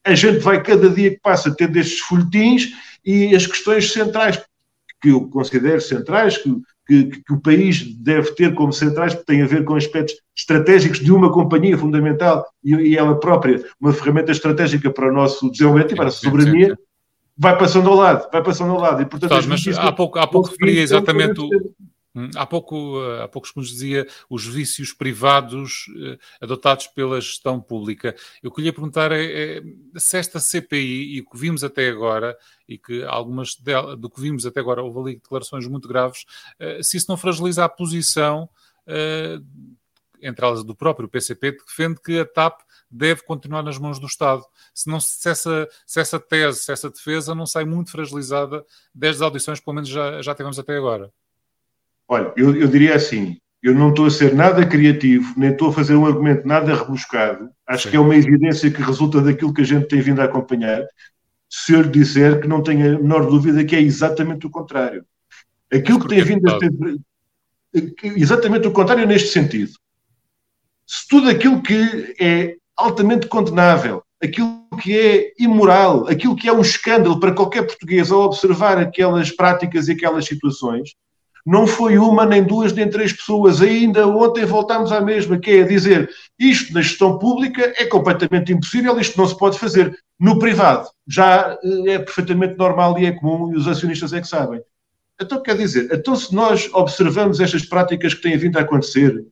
a 0.05 0.15
gente 0.15 0.39
vai 0.39 0.63
cada 0.63 0.89
dia 0.89 1.11
que 1.11 1.21
passa 1.21 1.55
tendo 1.55 1.77
estes 1.77 1.99
folhetins 2.01 2.69
e 3.05 3.35
as 3.35 3.47
questões 3.47 3.93
centrais, 3.93 4.41
que 5.03 5.11
eu 5.11 5.29
considero 5.29 5.81
centrais, 5.81 6.39
que 6.39 6.51
que, 6.87 7.05
que, 7.07 7.33
o 7.33 7.41
país 7.41 7.83
deve 7.97 8.31
ter 8.33 8.55
como 8.55 8.73
centrais, 8.73 9.13
porque 9.13 9.33
tem 9.33 9.43
a 9.43 9.47
ver 9.47 9.65
com 9.65 9.75
aspectos 9.75 10.15
estratégicos 10.37 11.01
de 11.01 11.13
uma 11.13 11.33
companhia 11.33 11.77
fundamental 11.77 12.47
e, 12.63 12.75
e 12.75 12.97
ela 12.97 13.19
própria, 13.19 13.65
uma 13.81 13.93
ferramenta 13.93 14.31
estratégica 14.31 14.91
para 14.91 15.09
o 15.09 15.13
nosso 15.13 15.51
desenvolvimento 15.51 15.93
e 15.93 15.97
para 15.97 16.09
a 16.09 16.13
soberania, 16.13 16.79
vai 17.37 17.59
passando 17.59 17.89
ao 17.91 17.97
lado, 17.97 18.29
vai 18.33 18.43
passando 18.43 18.73
ao 18.73 18.81
lado. 18.81 19.03
E, 19.03 19.07
portanto, 19.07 19.33
mas 19.49 19.67
há 19.79 19.93
pouco, 19.93 20.19
há 20.19 20.27
pouco 20.27 20.51
referia 20.51 20.83
exatamente 20.83 21.41
o, 21.41 21.49
Hum, 22.17 22.31
há, 22.35 22.47
pouco, 22.47 22.99
eh, 23.05 23.25
há 23.25 23.29
poucos 23.29 23.51
segundos 23.51 23.71
dizia 23.71 24.07
os 24.31 24.47
vícios 24.47 24.91
privados 24.95 25.85
eh, 25.99 26.19
adotados 26.41 26.87
pela 26.87 27.21
gestão 27.21 27.61
pública. 27.61 28.17
Eu 28.43 28.51
queria 28.51 28.73
perguntar 28.73 29.13
é, 29.13 29.63
se 29.99 30.17
esta 30.17 30.41
CPI 30.41 31.17
e 31.17 31.21
o 31.21 31.29
que 31.29 31.37
vimos 31.37 31.63
até 31.63 31.91
agora, 31.91 32.35
e 32.67 32.79
que 32.79 33.05
algumas 33.05 33.55
de, 33.55 33.97
do 33.99 34.09
que 34.09 34.19
vimos 34.19 34.47
até 34.47 34.61
agora 34.61 34.83
houve 34.83 34.99
ali 34.99 35.15
declarações 35.17 35.67
muito 35.67 35.87
graves, 35.87 36.25
se 36.83 36.97
isso 36.97 37.07
não 37.11 37.19
fragiliza 37.19 37.65
a 37.65 37.69
posição, 37.69 38.49
entre 40.23 40.45
elas 40.45 40.65
do 40.65 40.75
próprio 40.75 41.09
PCP, 41.09 41.53
defende 41.53 42.01
que 42.01 42.19
a 42.19 42.25
TAP 42.25 42.61
deve 42.91 43.23
continuar 43.23 43.63
nas 43.63 43.79
mãos 43.79 43.99
do 43.99 44.07
Estado. 44.07 44.43
Se, 44.75 44.89
não, 44.89 45.01
se, 45.01 45.29
essa, 45.29 45.69
se 45.87 46.01
essa 46.01 46.21
tese, 46.21 46.61
se 46.61 46.73
essa 46.73 46.91
defesa 46.91 47.35
não 47.35 47.47
sai 47.47 47.65
muito 47.65 47.91
fragilizada 47.91 48.65
desde 48.95 49.19
as 49.19 49.23
audições, 49.23 49.61
pelo 49.61 49.75
menos 49.75 49.89
já, 49.89 50.23
já 50.23 50.35
tivemos 50.35 50.59
até 50.59 50.77
agora. 50.77 51.11
Olha, 52.09 52.33
eu, 52.37 52.55
eu 52.57 52.69
diria 52.69 52.95
assim, 52.95 53.37
eu 53.63 53.75
não 53.75 53.91
estou 53.91 54.07
a 54.07 54.11
ser 54.11 54.35
nada 54.35 54.65
criativo, 54.65 55.35
nem 55.37 55.51
estou 55.51 55.71
a 55.71 55.73
fazer 55.73 55.97
um 55.97 56.07
argumento 56.07 56.47
nada 56.47 56.75
rebuscado. 56.75 57.51
Acho 57.67 57.85
Sim. 57.85 57.91
que 57.91 57.97
é 57.97 58.01
uma 58.01 58.17
evidência 58.17 58.71
que 58.71 58.81
resulta 58.81 59.21
daquilo 59.21 59.53
que 59.53 59.63
a 59.63 59.65
gente 59.65 59.89
tem 59.89 60.01
vindo 60.01 60.21
a 60.21 60.25
acompanhar. 60.25 60.87
Se 61.49 61.73
eu 61.73 61.83
lhe 61.83 61.89
disser 61.89 62.41
que 62.41 62.49
não 62.49 62.63
tenho 62.63 62.97
a 62.97 62.99
menor 62.99 63.27
dúvida 63.27 63.65
que 63.65 63.75
é 63.75 63.81
exatamente 63.81 64.47
o 64.47 64.51
contrário. 64.51 65.05
Aquilo 65.73 65.99
que 66.01 66.09
tem 66.09 66.23
vindo 66.23 66.49
a 66.49 66.59
ser. 66.61 66.71
Exatamente 68.17 68.69
o 68.69 68.73
contrário 68.73 69.07
neste 69.07 69.29
sentido. 69.29 69.73
Se 70.87 71.09
tudo 71.09 71.29
aquilo 71.29 71.63
que 71.63 72.15
é 72.21 72.55
altamente 72.77 73.27
condenável, 73.27 74.03
aquilo 74.23 74.67
que 74.81 74.99
é 74.99 75.33
imoral, 75.39 76.07
aquilo 76.09 76.37
que 76.37 76.49
é 76.49 76.53
um 76.53 76.61
escândalo 76.61 77.19
para 77.19 77.35
qualquer 77.35 77.67
português 77.67 78.11
ao 78.11 78.23
observar 78.23 78.79
aquelas 78.79 79.31
práticas 79.31 79.89
e 79.89 79.93
aquelas 79.93 80.27
situações, 80.27 80.91
não 81.47 81.65
foi 81.65 81.97
uma, 81.97 82.27
nem 82.27 82.43
duas, 82.43 82.73
nem 82.73 82.91
três 82.91 83.13
pessoas. 83.13 83.63
Ainda 83.63 84.07
ontem 84.09 84.45
voltámos 84.45 84.91
à 84.91 85.01
mesma, 85.01 85.39
que 85.39 85.53
é 85.53 85.63
dizer 85.63 86.11
isto 86.37 86.75
na 86.75 86.83
gestão 86.83 87.19
pública 87.19 87.73
é 87.77 87.87
completamente 87.87 88.53
impossível, 88.53 88.99
isto 88.99 89.17
não 89.17 89.29
se 89.29 89.39
pode 89.39 89.57
fazer. 89.57 89.97
No 90.19 90.41
privado 90.41 90.89
já 91.07 91.57
eh, 91.63 91.93
é 91.93 91.99
perfeitamente 92.01 92.59
normal 92.59 92.99
e 92.99 93.07
é 93.07 93.13
comum 93.13 93.53
e 93.53 93.57
os 93.57 93.69
acionistas 93.69 94.13
é 94.13 94.21
que 94.21 94.27
sabem. 94.27 94.61
Então, 95.21 95.41
quer 95.41 95.57
dizer, 95.57 95.89
então 95.93 96.17
se 96.17 96.35
nós 96.35 96.69
observamos 96.75 97.39
estas 97.41 97.65
práticas 97.65 98.13
que 98.13 98.23
têm 98.23 98.37
vindo 98.37 98.59
a 98.59 98.63
acontecer, 98.63 99.25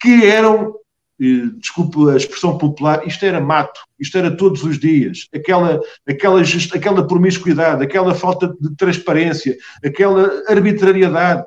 que 0.00 0.24
eram 0.24 0.74
desculpe 1.18 2.10
a 2.10 2.16
expressão 2.16 2.58
popular, 2.58 3.06
isto 3.06 3.24
era 3.24 3.40
mato, 3.40 3.80
isto 3.98 4.18
era 4.18 4.36
todos 4.36 4.62
os 4.62 4.78
dias, 4.78 5.26
aquela, 5.34 5.80
aquela, 6.06 6.42
aquela 6.74 7.06
promiscuidade, 7.06 7.82
aquela 7.82 8.14
falta 8.14 8.54
de 8.60 8.76
transparência, 8.76 9.56
aquela 9.82 10.42
arbitrariedade, 10.48 11.44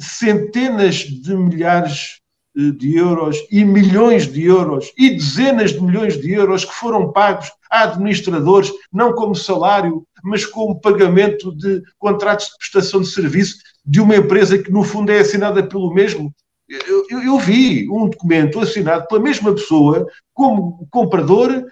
centenas 0.00 0.96
de 0.96 1.34
milhares 1.36 2.20
eh, 2.56 2.70
de 2.72 2.96
euros 2.96 3.36
e 3.50 3.64
milhões 3.64 4.30
de 4.30 4.44
euros 4.44 4.92
e 4.96 5.10
dezenas 5.10 5.72
de 5.72 5.80
milhões 5.80 6.20
de 6.20 6.32
euros 6.32 6.64
que 6.64 6.74
foram 6.74 7.12
pagos 7.12 7.50
a 7.70 7.84
administradores, 7.84 8.72
não 8.92 9.12
como 9.12 9.34
salário, 9.34 10.04
mas 10.22 10.44
como 10.44 10.80
pagamento 10.80 11.54
de 11.54 11.82
contratos 11.98 12.46
de 12.46 12.56
prestação 12.58 13.00
de 13.00 13.08
serviço 13.08 13.56
de 13.84 14.00
uma 14.00 14.16
empresa 14.16 14.58
que, 14.58 14.70
no 14.70 14.82
fundo, 14.82 15.12
é 15.12 15.20
assinada 15.20 15.62
pelo 15.62 15.92
mesmo. 15.92 16.34
Eu, 16.68 17.06
eu, 17.08 17.22
eu 17.22 17.38
vi 17.38 17.88
um 17.90 18.08
documento 18.08 18.60
assinado 18.60 19.06
pela 19.08 19.20
mesma 19.20 19.54
pessoa 19.54 20.06
como 20.34 20.86
comprador, 20.90 21.64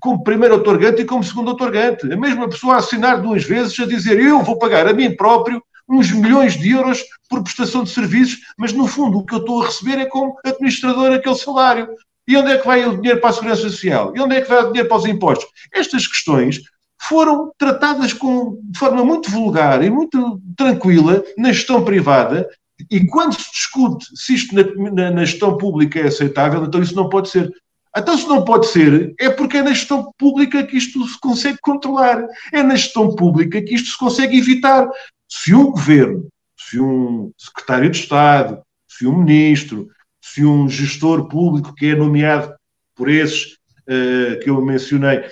como 0.00 0.24
primeiro 0.24 0.56
otorgante 0.56 1.02
e 1.02 1.04
como 1.04 1.22
segundo 1.22 1.52
otorgante. 1.52 2.12
A 2.12 2.16
mesma 2.16 2.48
pessoa 2.48 2.74
a 2.74 2.78
assinar 2.78 3.22
duas 3.22 3.44
vezes, 3.44 3.78
a 3.78 3.86
dizer 3.86 4.18
eu 4.20 4.42
vou 4.42 4.58
pagar 4.58 4.86
a 4.88 4.92
mim 4.92 5.14
próprio 5.14 5.62
uns 5.88 6.10
milhões 6.10 6.54
de 6.54 6.70
euros 6.70 7.02
por 7.28 7.42
prestação 7.42 7.84
de 7.84 7.90
serviços, 7.90 8.40
mas 8.56 8.72
no 8.72 8.86
fundo 8.86 9.18
o 9.18 9.26
que 9.26 9.34
eu 9.34 9.40
estou 9.40 9.62
a 9.62 9.66
receber 9.66 9.98
é 9.98 10.06
como 10.06 10.36
administrador 10.44 11.12
aquele 11.12 11.34
salário. 11.34 11.88
E 12.26 12.36
onde 12.36 12.52
é 12.52 12.58
que 12.58 12.66
vai 12.66 12.84
o 12.86 12.96
dinheiro 12.96 13.20
para 13.20 13.30
a 13.30 13.32
Segurança 13.32 13.62
Social? 13.62 14.12
E 14.14 14.20
onde 14.20 14.36
é 14.36 14.40
que 14.40 14.48
vai 14.48 14.62
o 14.62 14.68
dinheiro 14.68 14.88
para 14.88 14.98
os 14.98 15.06
impostos? 15.06 15.48
Estas 15.72 16.06
questões 16.06 16.60
foram 17.00 17.50
tratadas 17.58 18.12
com, 18.12 18.60
de 18.62 18.78
forma 18.78 19.04
muito 19.04 19.28
vulgar 19.28 19.82
e 19.82 19.90
muito 19.90 20.40
tranquila 20.56 21.22
na 21.36 21.52
gestão 21.52 21.84
privada. 21.84 22.48
E 22.90 23.06
quando 23.06 23.34
se 23.34 23.50
discute 23.50 24.06
se 24.14 24.34
isto 24.34 24.54
na, 24.54 24.90
na, 24.90 25.10
na 25.10 25.24
gestão 25.24 25.56
pública 25.56 26.00
é 26.00 26.06
aceitável, 26.06 26.64
então 26.64 26.82
isso 26.82 26.94
não 26.94 27.08
pode 27.08 27.28
ser. 27.28 27.52
Então, 27.94 28.16
se 28.16 28.26
não 28.26 28.42
pode 28.42 28.68
ser, 28.68 29.14
é 29.20 29.28
porque 29.28 29.58
é 29.58 29.62
na 29.62 29.74
gestão 29.74 30.10
pública 30.16 30.66
que 30.66 30.78
isto 30.78 31.06
se 31.06 31.20
consegue 31.20 31.58
controlar. 31.60 32.26
É 32.50 32.62
na 32.62 32.74
gestão 32.74 33.14
pública 33.14 33.60
que 33.60 33.74
isto 33.74 33.90
se 33.90 33.98
consegue 33.98 34.38
evitar. 34.38 34.88
Se 35.28 35.54
um 35.54 35.70
governo, 35.70 36.26
se 36.58 36.80
um 36.80 37.30
secretário 37.36 37.90
de 37.90 37.98
Estado, 37.98 38.62
se 38.88 39.06
um 39.06 39.18
ministro, 39.18 39.88
se 40.22 40.44
um 40.44 40.68
gestor 40.68 41.28
público 41.28 41.74
que 41.74 41.86
é 41.86 41.94
nomeado 41.94 42.54
por 42.94 43.10
esses 43.10 43.58
uh, 43.82 44.38
que 44.42 44.48
eu 44.48 44.62
mencionei, 44.62 45.24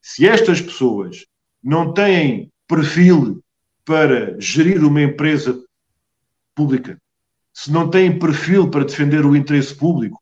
se 0.00 0.26
estas 0.26 0.60
pessoas 0.60 1.26
não 1.62 1.92
têm 1.92 2.50
perfil 2.66 3.42
para 3.84 4.38
gerir 4.38 4.82
uma 4.84 5.02
empresa 5.02 5.62
pública, 6.58 6.98
se 7.52 7.70
não 7.70 7.88
têm 7.88 8.18
perfil 8.18 8.68
para 8.68 8.84
defender 8.84 9.24
o 9.24 9.36
interesse 9.36 9.72
público, 9.72 10.20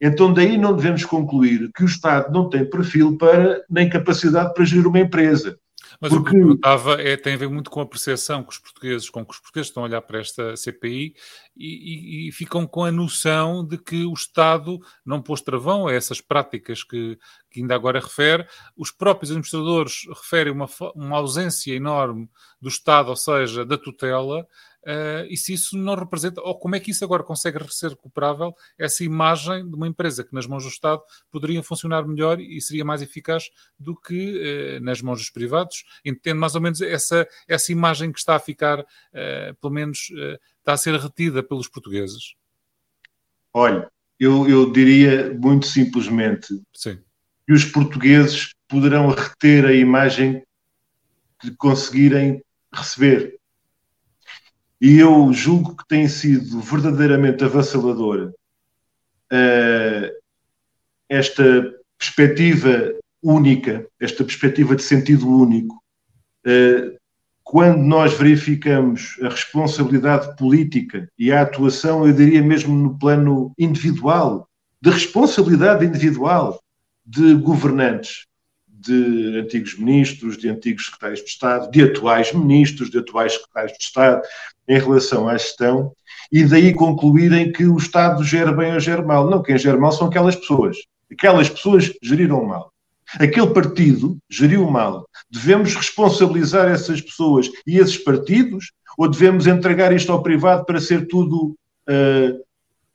então 0.00 0.32
daí 0.32 0.56
não 0.56 0.76
devemos 0.76 1.04
concluir 1.04 1.70
que 1.74 1.82
o 1.82 1.86
Estado 1.86 2.32
não 2.32 2.48
tem 2.48 2.64
perfil 2.64 3.18
para, 3.18 3.64
nem 3.68 3.90
capacidade 3.90 4.54
para 4.54 4.64
gerir 4.64 4.86
uma 4.86 5.00
empresa. 5.00 5.58
Mas 6.00 6.10
Porque... 6.10 6.28
o 6.28 6.30
que 6.30 6.36
eu 6.36 6.40
perguntava 6.40 7.00
é, 7.00 7.16
tem 7.16 7.34
a 7.34 7.36
ver 7.36 7.48
muito 7.48 7.70
com 7.70 7.80
a 7.80 7.86
percepção 7.86 8.42
que 8.42 8.50
os 8.50 8.58
portugueses, 8.58 9.10
com 9.10 9.24
que 9.24 9.32
os 9.32 9.38
portugueses 9.38 9.68
estão 9.68 9.82
a 9.82 9.86
olhar 9.86 10.02
para 10.02 10.20
esta 10.20 10.56
CPI 10.56 11.14
e, 11.56 12.26
e, 12.26 12.28
e 12.28 12.32
ficam 12.32 12.66
com 12.66 12.84
a 12.84 12.90
noção 12.90 13.64
de 13.64 13.78
que 13.78 14.04
o 14.04 14.12
Estado 14.12 14.80
não 15.04 15.22
pôs 15.22 15.40
travão 15.40 15.86
a 15.86 15.92
essas 15.92 16.20
práticas 16.20 16.82
que, 16.82 17.18
que 17.50 17.60
ainda 17.60 17.74
agora 17.74 18.00
refere. 18.00 18.46
Os 18.76 18.90
próprios 18.90 19.30
administradores 19.30 20.04
referem 20.08 20.52
uma, 20.52 20.68
uma 20.94 21.18
ausência 21.18 21.72
enorme 21.72 22.28
do 22.60 22.68
Estado, 22.68 23.10
ou 23.10 23.16
seja, 23.16 23.64
da 23.64 23.78
tutela, 23.78 24.46
Uh, 24.84 25.26
e 25.30 25.36
se 25.36 25.52
isso 25.52 25.78
não 25.78 25.94
representa, 25.94 26.40
ou 26.40 26.58
como 26.58 26.74
é 26.74 26.80
que 26.80 26.90
isso 26.90 27.04
agora 27.04 27.22
consegue 27.22 27.58
ser 27.72 27.90
recuperável, 27.90 28.52
essa 28.76 29.04
imagem 29.04 29.68
de 29.68 29.76
uma 29.76 29.86
empresa 29.86 30.24
que 30.24 30.34
nas 30.34 30.46
mãos 30.46 30.64
do 30.64 30.68
Estado 30.68 31.02
poderia 31.30 31.62
funcionar 31.62 32.06
melhor 32.06 32.40
e 32.40 32.60
seria 32.60 32.84
mais 32.84 33.00
eficaz 33.00 33.44
do 33.78 33.94
que 33.94 34.78
uh, 34.78 34.84
nas 34.84 35.00
mãos 35.00 35.20
dos 35.20 35.30
privados? 35.30 35.84
Entendo 36.04 36.40
mais 36.40 36.54
ou 36.54 36.60
menos 36.60 36.80
essa, 36.80 37.28
essa 37.46 37.70
imagem 37.70 38.10
que 38.10 38.18
está 38.18 38.34
a 38.34 38.40
ficar, 38.40 38.80
uh, 38.80 39.54
pelo 39.60 39.72
menos 39.72 40.10
está 40.58 40.72
a 40.72 40.76
ser 40.76 40.98
retida 40.98 41.42
pelos 41.42 41.68
portugueses? 41.68 42.34
Olha, 43.54 43.90
eu, 44.18 44.48
eu 44.48 44.72
diria 44.72 45.32
muito 45.34 45.66
simplesmente 45.66 46.60
Sim. 46.74 46.98
que 47.46 47.52
os 47.52 47.64
portugueses 47.64 48.54
poderão 48.68 49.08
reter 49.10 49.64
a 49.64 49.74
imagem 49.74 50.42
que 51.40 51.50
conseguirem 51.56 52.42
receber 52.72 53.38
e 54.82 54.98
eu 54.98 55.32
julgo 55.32 55.76
que 55.76 55.86
tem 55.86 56.08
sido 56.08 56.60
verdadeiramente 56.60 57.44
avassaladora 57.44 58.34
uh, 59.32 60.22
esta 61.08 61.72
perspectiva 61.96 62.92
única, 63.22 63.86
esta 64.00 64.24
perspectiva 64.24 64.74
de 64.74 64.82
sentido 64.82 65.28
único, 65.28 65.76
uh, 66.44 66.98
quando 67.44 67.78
nós 67.78 68.12
verificamos 68.14 69.16
a 69.22 69.28
responsabilidade 69.28 70.34
política 70.34 71.08
e 71.16 71.30
a 71.30 71.42
atuação, 71.42 72.04
eu 72.04 72.12
diria 72.12 72.42
mesmo 72.42 72.74
no 72.74 72.98
plano 72.98 73.52
individual, 73.56 74.48
de 74.80 74.90
responsabilidade 74.90 75.86
individual 75.86 76.60
de 77.06 77.34
governantes, 77.34 78.26
de 78.82 79.40
antigos 79.40 79.78
ministros, 79.78 80.36
de 80.36 80.48
antigos 80.48 80.86
secretários 80.86 81.20
de 81.20 81.28
Estado, 81.28 81.70
de 81.70 81.82
atuais 81.82 82.32
ministros, 82.32 82.90
de 82.90 82.98
atuais 82.98 83.34
secretários 83.34 83.78
de 83.78 83.84
Estado, 83.84 84.22
em 84.68 84.78
relação 84.78 85.28
à 85.28 85.36
gestão, 85.36 85.92
e 86.30 86.44
daí 86.44 86.72
concluírem 86.72 87.52
que 87.52 87.66
o 87.66 87.76
Estado 87.76 88.24
gera 88.24 88.52
bem 88.52 88.72
ou 88.72 88.80
gera 88.80 89.02
mal. 89.02 89.28
Não, 89.28 89.42
quem 89.42 89.58
gera 89.58 89.78
mal 89.78 89.92
são 89.92 90.08
aquelas 90.08 90.36
pessoas. 90.36 90.78
Aquelas 91.10 91.48
pessoas 91.48 91.92
geriram 92.02 92.44
mal. 92.44 92.72
Aquele 93.18 93.48
partido 93.48 94.16
geriu 94.30 94.68
mal. 94.70 95.06
Devemos 95.30 95.74
responsabilizar 95.74 96.70
essas 96.70 97.00
pessoas 97.00 97.50
e 97.66 97.78
esses 97.78 97.98
partidos, 97.98 98.72
ou 98.96 99.08
devemos 99.08 99.46
entregar 99.46 99.92
isto 99.92 100.10
ao 100.10 100.22
privado 100.22 100.64
para 100.64 100.80
ser 100.80 101.06
tudo 101.06 101.54
uh, 101.88 102.44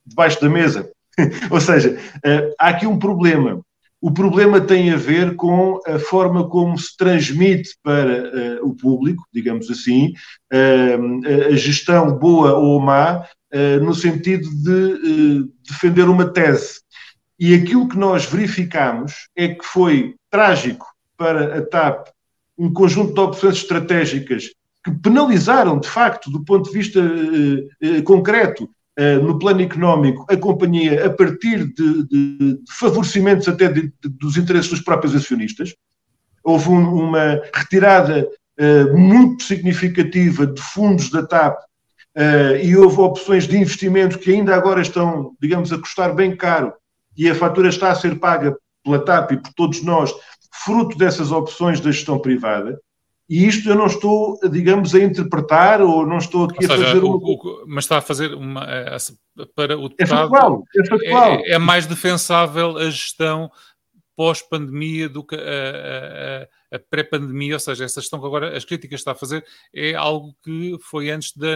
debaixo 0.05 0.41
da 0.41 0.49
mesa? 0.49 0.89
ou 1.51 1.61
seja, 1.61 1.99
uh, 2.17 2.53
há 2.59 2.69
aqui 2.69 2.87
um 2.87 2.97
problema. 2.97 3.61
O 3.99 4.11
problema 4.11 4.61
tem 4.61 4.91
a 4.91 4.95
ver 4.95 5.35
com 5.35 5.79
a 5.87 5.97
forma 5.97 6.47
como 6.47 6.77
se 6.77 6.95
transmite 6.95 7.71
para 7.81 8.59
uh, 8.61 8.67
o 8.67 8.75
público, 8.75 9.23
digamos 9.33 9.71
assim, 9.71 10.13
uh, 10.53 11.51
a 11.51 11.55
gestão 11.55 12.15
boa 12.15 12.53
ou 12.53 12.79
má, 12.79 13.25
uh, 13.53 13.83
no 13.83 13.95
sentido 13.95 14.47
de 14.49 15.49
defender 15.67 16.07
uma 16.07 16.31
tese. 16.31 16.81
E 17.39 17.55
aquilo 17.55 17.87
que 17.87 17.97
nós 17.97 18.25
verificamos 18.25 19.29
é 19.35 19.47
que 19.49 19.65
foi 19.65 20.15
trágico 20.29 20.85
para 21.17 21.57
a 21.57 21.65
TAP 21.65 22.09
um 22.57 22.71
conjunto 22.71 23.13
de 23.13 23.19
opções 23.19 23.55
estratégicas 23.55 24.51
que 24.83 24.91
penalizaram, 24.91 25.79
de 25.79 25.87
facto, 25.87 26.31
do 26.31 26.43
ponto 26.43 26.71
de 26.71 26.77
vista 26.77 26.99
concreto, 28.03 28.67
no 29.21 29.37
plano 29.37 29.61
económico, 29.61 30.25
a 30.27 30.35
companhia, 30.35 31.05
a 31.05 31.09
partir 31.11 31.65
de, 31.73 32.07
de, 32.07 32.37
de 32.37 32.59
favorecimentos 32.79 33.47
até 33.47 33.71
de, 33.71 33.93
dos 34.01 34.37
interesses 34.37 34.69
dos 34.71 34.81
próprios 34.81 35.15
acionistas. 35.15 35.75
Houve 36.43 36.69
um, 36.69 36.93
uma 36.93 37.41
retirada 37.53 38.27
uh, 38.59 38.97
muito 38.97 39.43
significativa 39.43 40.47
de 40.47 40.61
fundos 40.61 41.09
da 41.11 41.25
TAP 41.25 41.59
uh, 41.59 42.55
e 42.63 42.75
houve 42.75 42.99
opções 42.99 43.47
de 43.47 43.57
investimento 43.57 44.17
que 44.17 44.31
ainda 44.31 44.55
agora 44.55 44.81
estão, 44.81 45.35
digamos, 45.41 45.71
a 45.71 45.77
custar 45.77 46.15
bem 46.15 46.35
caro 46.35 46.73
e 47.15 47.29
a 47.29 47.35
fatura 47.35 47.69
está 47.69 47.91
a 47.91 47.95
ser 47.95 48.19
paga 48.19 48.57
pela 48.83 49.03
TAP 49.03 49.31
e 49.33 49.37
por 49.37 49.53
todos 49.53 49.83
nós, 49.83 50.13
fruto 50.63 50.97
dessas 50.97 51.31
opções 51.31 51.79
da 51.79 51.91
gestão 51.91 52.19
privada. 52.19 52.79
E 53.29 53.45
isto 53.45 53.67
eu 53.69 53.75
não 53.75 53.87
estou, 53.87 54.39
digamos, 54.49 54.95
a 54.95 54.99
interpretar 54.99 55.81
ou 55.81 56.05
não 56.05 56.17
estou 56.17 56.45
aqui 56.45 56.65
seja, 56.65 56.81
a 56.81 56.87
fazer 56.87 57.03
o, 57.03 57.17
o, 57.17 57.65
mas 57.67 57.83
está 57.83 57.97
a 57.97 58.01
fazer 58.01 58.33
uma 58.33 58.63
eh, 58.63 58.97
para 59.53 59.77
o 59.77 59.89
deputado 59.89 59.99
é, 59.99 60.07
factual, 60.07 60.63
é, 60.75 60.85
factual. 60.85 61.31
é, 61.33 61.51
é 61.51 61.57
mais 61.57 61.85
defensável 61.85 62.77
a 62.77 62.89
gestão 62.89 63.51
pós-pandemia 64.17 65.07
do 65.07 65.23
que 65.23 65.35
a, 65.35 65.39
a, 65.39 66.75
a 66.77 66.79
pré-pandemia, 66.79 67.53
ou 67.53 67.59
seja, 67.59 67.85
essa 67.85 68.01
gestão 68.01 68.19
que 68.19 68.25
agora 68.25 68.57
as 68.57 68.65
críticas 68.65 69.01
está 69.01 69.11
a 69.11 69.15
fazer 69.15 69.45
é 69.71 69.93
algo 69.93 70.35
que 70.43 70.75
foi 70.81 71.11
antes 71.11 71.37
da 71.37 71.49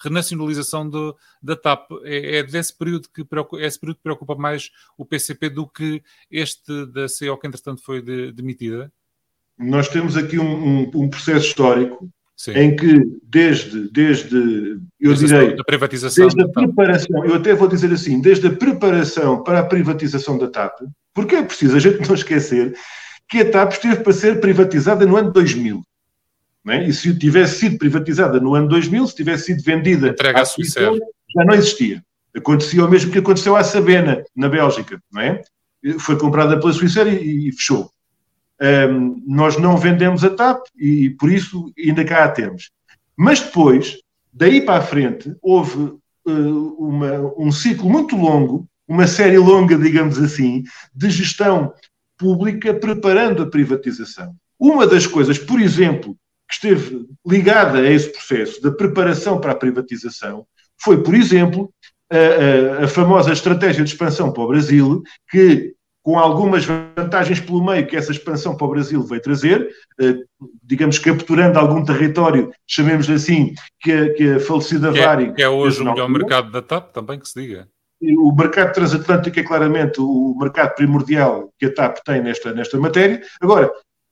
renacionalização 0.00 0.88
do, 0.88 1.14
da 1.42 1.54
TAP. 1.54 1.90
É, 2.04 2.38
é 2.38 2.42
desse 2.42 2.76
período 2.76 3.08
que 3.10 3.22
preocupa, 3.22 3.60
é 3.60 3.66
esse 3.66 3.78
período 3.78 3.96
que 3.96 4.02
preocupa 4.02 4.34
mais 4.34 4.70
o 4.96 5.04
PCP 5.04 5.50
do 5.50 5.68
que 5.68 6.02
este 6.30 6.86
da 6.86 7.06
CEO 7.06 7.36
que 7.36 7.46
entretanto 7.46 7.82
foi 7.82 8.00
de, 8.00 8.32
demitida? 8.32 8.90
Nós 9.58 9.88
temos 9.88 10.16
aqui 10.16 10.38
um, 10.38 10.44
um, 10.44 10.90
um 10.94 11.08
processo 11.08 11.46
histórico 11.46 12.08
Sim. 12.36 12.52
em 12.52 12.76
que 12.76 13.02
desde, 13.22 13.88
desde 13.90 14.36
eu 15.00 15.10
desde 15.10 15.26
direi, 15.26 15.56
a 15.58 15.64
privatização 15.64 16.24
desde 16.24 16.42
a 16.42 16.48
preparação, 16.48 17.24
eu 17.24 17.34
até 17.36 17.54
vou 17.54 17.68
dizer 17.68 17.92
assim, 17.92 18.20
desde 18.20 18.46
a 18.48 18.52
preparação 18.52 19.42
para 19.42 19.60
a 19.60 19.64
privatização 19.64 20.36
da 20.36 20.48
TAP, 20.48 20.80
porque 21.14 21.36
é 21.36 21.42
preciso 21.42 21.76
a 21.76 21.80
gente 21.80 22.06
não 22.06 22.14
esquecer 22.14 22.74
que 23.28 23.38
a 23.38 23.50
TAP 23.50 23.72
esteve 23.72 24.02
para 24.02 24.12
ser 24.12 24.40
privatizada 24.40 25.06
no 25.06 25.16
ano 25.16 25.32
2000. 25.32 25.82
Não 26.64 26.74
é? 26.74 26.88
E 26.88 26.92
se 26.92 27.16
tivesse 27.16 27.60
sido 27.60 27.78
privatizada 27.78 28.40
no 28.40 28.54
ano 28.54 28.68
2000, 28.68 29.06
se 29.06 29.16
tivesse 29.16 29.46
sido 29.46 29.62
vendida 29.62 30.08
Entrega 30.08 30.42
à 30.42 30.44
Suíça, 30.44 30.80
já 30.80 31.44
não 31.44 31.54
existia. 31.54 32.02
Acontecia 32.36 32.84
o 32.84 32.90
mesmo 32.90 33.10
que 33.10 33.18
aconteceu 33.18 33.56
à 33.56 33.64
Sabena, 33.64 34.22
na 34.34 34.48
Bélgica, 34.48 35.00
não 35.12 35.20
é? 35.20 35.42
Foi 35.98 36.16
comprada 36.16 36.58
pela 36.58 36.72
Suíça 36.72 37.02
e, 37.02 37.48
e 37.48 37.52
fechou. 37.52 37.90
Um, 38.62 39.20
nós 39.26 39.56
não 39.56 39.76
vendemos 39.76 40.22
a 40.22 40.30
TAP 40.30 40.66
e 40.76 41.10
por 41.10 41.32
isso 41.32 41.72
ainda 41.76 42.04
cá 42.04 42.24
a 42.24 42.28
temos. 42.28 42.70
Mas 43.16 43.40
depois, 43.40 43.98
daí 44.32 44.60
para 44.60 44.78
a 44.78 44.86
frente, 44.86 45.34
houve 45.42 45.94
uh, 46.26 46.76
uma, 46.78 47.34
um 47.36 47.50
ciclo 47.50 47.90
muito 47.90 48.16
longo, 48.16 48.68
uma 48.86 49.08
série 49.08 49.36
longa, 49.36 49.76
digamos 49.76 50.16
assim, 50.16 50.62
de 50.94 51.10
gestão 51.10 51.72
pública 52.16 52.72
preparando 52.72 53.42
a 53.42 53.50
privatização. 53.50 54.32
Uma 54.58 54.86
das 54.86 55.08
coisas, 55.08 55.38
por 55.38 55.60
exemplo, 55.60 56.16
que 56.48 56.54
esteve 56.54 57.06
ligada 57.26 57.78
a 57.78 57.90
esse 57.90 58.12
processo 58.12 58.62
da 58.62 58.70
preparação 58.70 59.40
para 59.40 59.52
a 59.52 59.56
privatização 59.56 60.46
foi, 60.80 61.02
por 61.02 61.16
exemplo, 61.16 61.68
a, 62.08 62.82
a, 62.82 62.84
a 62.84 62.88
famosa 62.88 63.32
estratégia 63.32 63.82
de 63.82 63.90
expansão 63.90 64.32
para 64.32 64.42
o 64.44 64.48
Brasil, 64.48 65.02
que 65.28 65.74
com 66.02 66.18
algumas 66.18 66.64
vantagens 66.64 67.40
pelo 67.40 67.64
meio 67.64 67.86
que 67.86 67.96
essa 67.96 68.10
expansão 68.10 68.56
para 68.56 68.66
o 68.66 68.70
Brasil 68.70 69.02
veio 69.02 69.22
trazer, 69.22 69.68
eh, 70.00 70.16
digamos, 70.62 70.98
capturando 70.98 71.58
algum 71.58 71.84
território, 71.84 72.52
chamemos 72.66 73.08
assim, 73.08 73.54
que 73.80 73.92
a, 73.92 74.14
que 74.14 74.30
a 74.32 74.40
falecida 74.40 74.92
que 74.92 74.98
é, 74.98 75.04
Vari... 75.04 75.32
Que 75.32 75.42
é 75.42 75.48
hoje 75.48 75.80
o 75.80 75.84
melhor 75.84 76.08
mercado 76.08 76.50
da 76.50 76.60
TAP, 76.60 76.92
também 76.92 77.18
que 77.18 77.28
se 77.28 77.40
diga. 77.40 77.68
O 78.18 78.34
mercado 78.34 78.72
transatlântico 78.72 79.38
é 79.38 79.44
claramente 79.44 80.00
o 80.00 80.36
mercado 80.36 80.74
primordial 80.74 81.50
que 81.56 81.66
a 81.66 81.72
TAP 81.72 81.98
tem 82.04 82.20
nesta, 82.20 82.52
nesta 82.52 82.76
matéria. 82.76 83.22
Agora, 83.40 83.70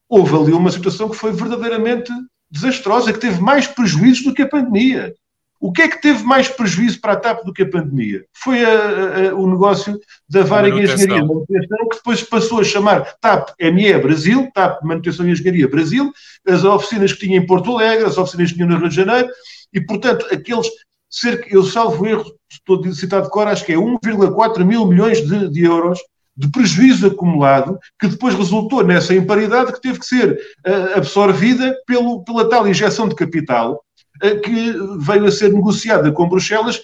houve 0.08 0.36
ali 0.36 0.52
uma 0.52 0.70
situação 0.70 1.08
que 1.08 1.16
foi 1.16 1.32
verdadeiramente 1.32 2.12
desastrosa, 2.48 3.12
que 3.12 3.18
teve 3.18 3.40
mais 3.40 3.66
prejuízos 3.66 4.24
do 4.24 4.34
que 4.34 4.42
a 4.42 4.48
pandemia. 4.48 5.12
O 5.60 5.70
que 5.70 5.82
é 5.82 5.88
que 5.88 6.00
teve 6.00 6.24
mais 6.24 6.48
prejuízo 6.48 6.98
para 7.02 7.12
a 7.12 7.16
TAP 7.16 7.44
do 7.44 7.52
que 7.52 7.62
a 7.62 7.70
pandemia? 7.70 8.24
Foi 8.32 8.64
a, 8.64 9.30
a, 9.30 9.34
o 9.34 9.46
negócio 9.46 10.00
da 10.26 10.42
Varig 10.42 10.72
Engenharia 10.72 11.22
Manutenção, 11.22 11.88
que 11.90 11.96
depois 11.96 12.22
passou 12.22 12.60
a 12.60 12.64
chamar 12.64 13.14
TAP 13.20 13.50
ME 13.60 13.98
Brasil, 13.98 14.50
TAP 14.54 14.82
Manutenção 14.82 15.28
e 15.28 15.32
Engenharia 15.32 15.68
Brasil, 15.68 16.10
as 16.48 16.64
oficinas 16.64 17.12
que 17.12 17.26
tinha 17.26 17.36
em 17.36 17.46
Porto 17.46 17.72
Alegre, 17.72 18.06
as 18.06 18.16
oficinas 18.16 18.50
que 18.50 18.56
tinha 18.56 18.66
no 18.66 18.78
Rio 18.78 18.88
de 18.88 18.96
Janeiro, 18.96 19.28
e 19.70 19.80
portanto, 19.82 20.26
aqueles 20.32 20.66
cerca, 21.10 21.46
eu 21.50 21.62
salvo 21.62 22.06
erro, 22.06 22.32
estou 22.50 22.82
a 22.82 22.92
citar 22.92 23.20
de 23.20 23.28
cor, 23.28 23.46
acho 23.46 23.66
que 23.66 23.72
é 23.72 23.76
1,4 23.76 24.64
mil 24.64 24.86
milhões 24.86 25.20
de, 25.26 25.50
de, 25.50 25.64
euros 25.64 25.98
de 26.34 26.50
prejuízo 26.50 27.08
acumulado, 27.08 27.78
que 28.00 28.06
depois 28.06 28.34
resultou 28.34 28.82
nessa 28.82 29.14
imparidade 29.14 29.72
que 29.72 29.80
teve 29.80 29.98
que 29.98 30.06
ser 30.06 30.40
uh, 30.66 30.96
absorvida 30.96 31.76
pelo, 31.86 32.24
pela 32.24 32.48
tal 32.48 32.66
injeção 32.66 33.06
de 33.06 33.14
capital 33.14 33.84
que 34.20 34.72
veio 34.98 35.26
a 35.26 35.30
ser 35.30 35.52
negociada 35.52 36.12
com 36.12 36.28
Bruxelas, 36.28 36.80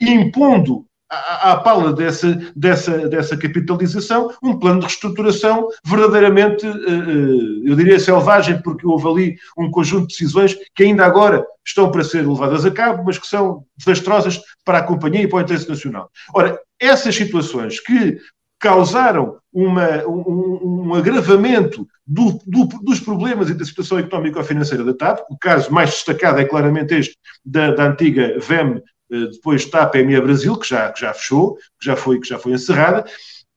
impondo 0.00 0.88
à, 1.10 1.56
pala 1.56 1.92
dessa, 1.92 2.34
dessa, 2.54 3.08
dessa 3.08 3.36
capitalização 3.36 4.30
um 4.42 4.58
plano 4.58 4.80
de 4.80 4.86
reestruturação 4.86 5.68
verdadeiramente, 5.84 6.66
eh, 6.66 6.70
eh, 6.70 7.70
eu 7.70 7.74
diria, 7.74 7.98
selvagem, 7.98 8.60
porque 8.60 8.86
houve 8.86 9.08
ali 9.08 9.36
um 9.56 9.70
conjunto 9.70 10.08
de 10.08 10.14
decisões 10.14 10.56
que 10.74 10.84
ainda 10.84 11.06
agora 11.06 11.44
estão 11.66 11.90
para 11.90 12.04
ser 12.04 12.26
levadas 12.26 12.64
a 12.66 12.70
cabo, 12.70 13.04
mas 13.04 13.18
que 13.18 13.26
são 13.26 13.64
desastrosas 13.76 14.40
para 14.64 14.78
a 14.78 14.82
companhia 14.82 15.22
e 15.22 15.28
para 15.28 15.38
o 15.38 15.40
interesse 15.40 15.68
nacional. 15.68 16.10
Ora, 16.34 16.58
essas 16.78 17.14
situações 17.14 17.80
que 17.80 18.18
causaram 18.58 19.38
uma, 19.52 20.06
um, 20.06 20.88
um, 20.88 20.94
agravamento 20.94 21.86
do, 22.06 22.38
do, 22.46 22.66
dos 22.82 23.00
problemas 23.00 23.48
e 23.48 23.54
da 23.54 23.64
situação 23.64 23.98
económico-financeira 23.98 24.84
da 24.84 24.94
TAP. 24.94 25.20
O 25.30 25.38
caso 25.38 25.72
mais 25.72 25.90
destacado 25.90 26.40
é 26.40 26.44
claramente 26.44 26.94
este 26.94 27.16
da, 27.44 27.72
da 27.72 27.88
antiga 27.88 28.38
VEM, 28.40 28.82
eh, 29.10 29.26
depois 29.32 29.64
TAP 29.64 29.94
ME 29.96 30.20
Brasil, 30.20 30.56
que 30.56 30.68
já, 30.68 30.92
que 30.92 31.00
já 31.00 31.14
fechou, 31.14 31.54
que 31.54 31.86
já, 31.86 31.96
foi, 31.96 32.20
que 32.20 32.28
já 32.28 32.38
foi 32.38 32.52
encerrada. 32.52 33.04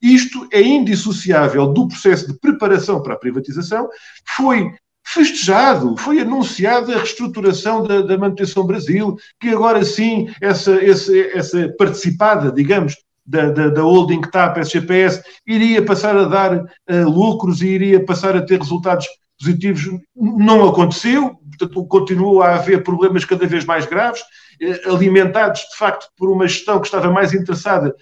Isto 0.01 0.48
é 0.51 0.62
indissociável 0.62 1.67
do 1.67 1.88
processo 1.88 2.27
de 2.27 2.39
preparação 2.39 3.01
para 3.03 3.13
a 3.13 3.20
privatização. 3.20 3.88
Foi 4.36 4.72
festejado, 5.03 5.98
foi 5.98 6.20
anunciada 6.20 6.93
a 6.93 6.99
reestruturação 6.99 7.84
da, 7.84 8.02
da, 8.02 8.17
manutenção 8.17 8.65
Brasil, 8.65 9.17
que 9.39 9.49
agora 9.49 9.84
sim, 9.84 10.30
essa, 10.39 10.73
essa, 10.84 11.17
essa 11.17 11.69
participada, 11.78 12.52
digamos, 12.52 12.95
da, 13.25 13.49
da, 13.51 13.69
da 13.69 13.81
holding 13.81 14.21
TAP 14.21 14.57
SGPS 14.57 15.23
iria 15.45 15.84
passar 15.84 16.15
a 16.17 16.25
dar 16.25 16.57
uh, 16.57 17.10
lucros 17.10 17.62
e 17.62 17.67
iria 17.67 18.03
passar 18.03 18.36
a 18.36 18.41
ter 18.41 18.60
resultados 18.60 19.07
positivos. 19.39 19.99
Não 20.15 20.67
aconteceu, 20.67 21.36
portanto, 21.57 21.86
continuou 21.88 22.41
a 22.41 22.55
haver 22.55 22.84
problemas 22.84 23.25
cada 23.25 23.47
vez 23.47 23.65
mais 23.65 23.86
graves, 23.86 24.21
uh, 24.21 24.93
alimentados 24.93 25.62
de 25.62 25.77
facto 25.77 26.07
por 26.17 26.29
uma 26.31 26.47
gestão 26.47 26.79
que 26.79 26.88
estava 26.88 27.12
mais 27.12 27.34
interessada, 27.34 27.95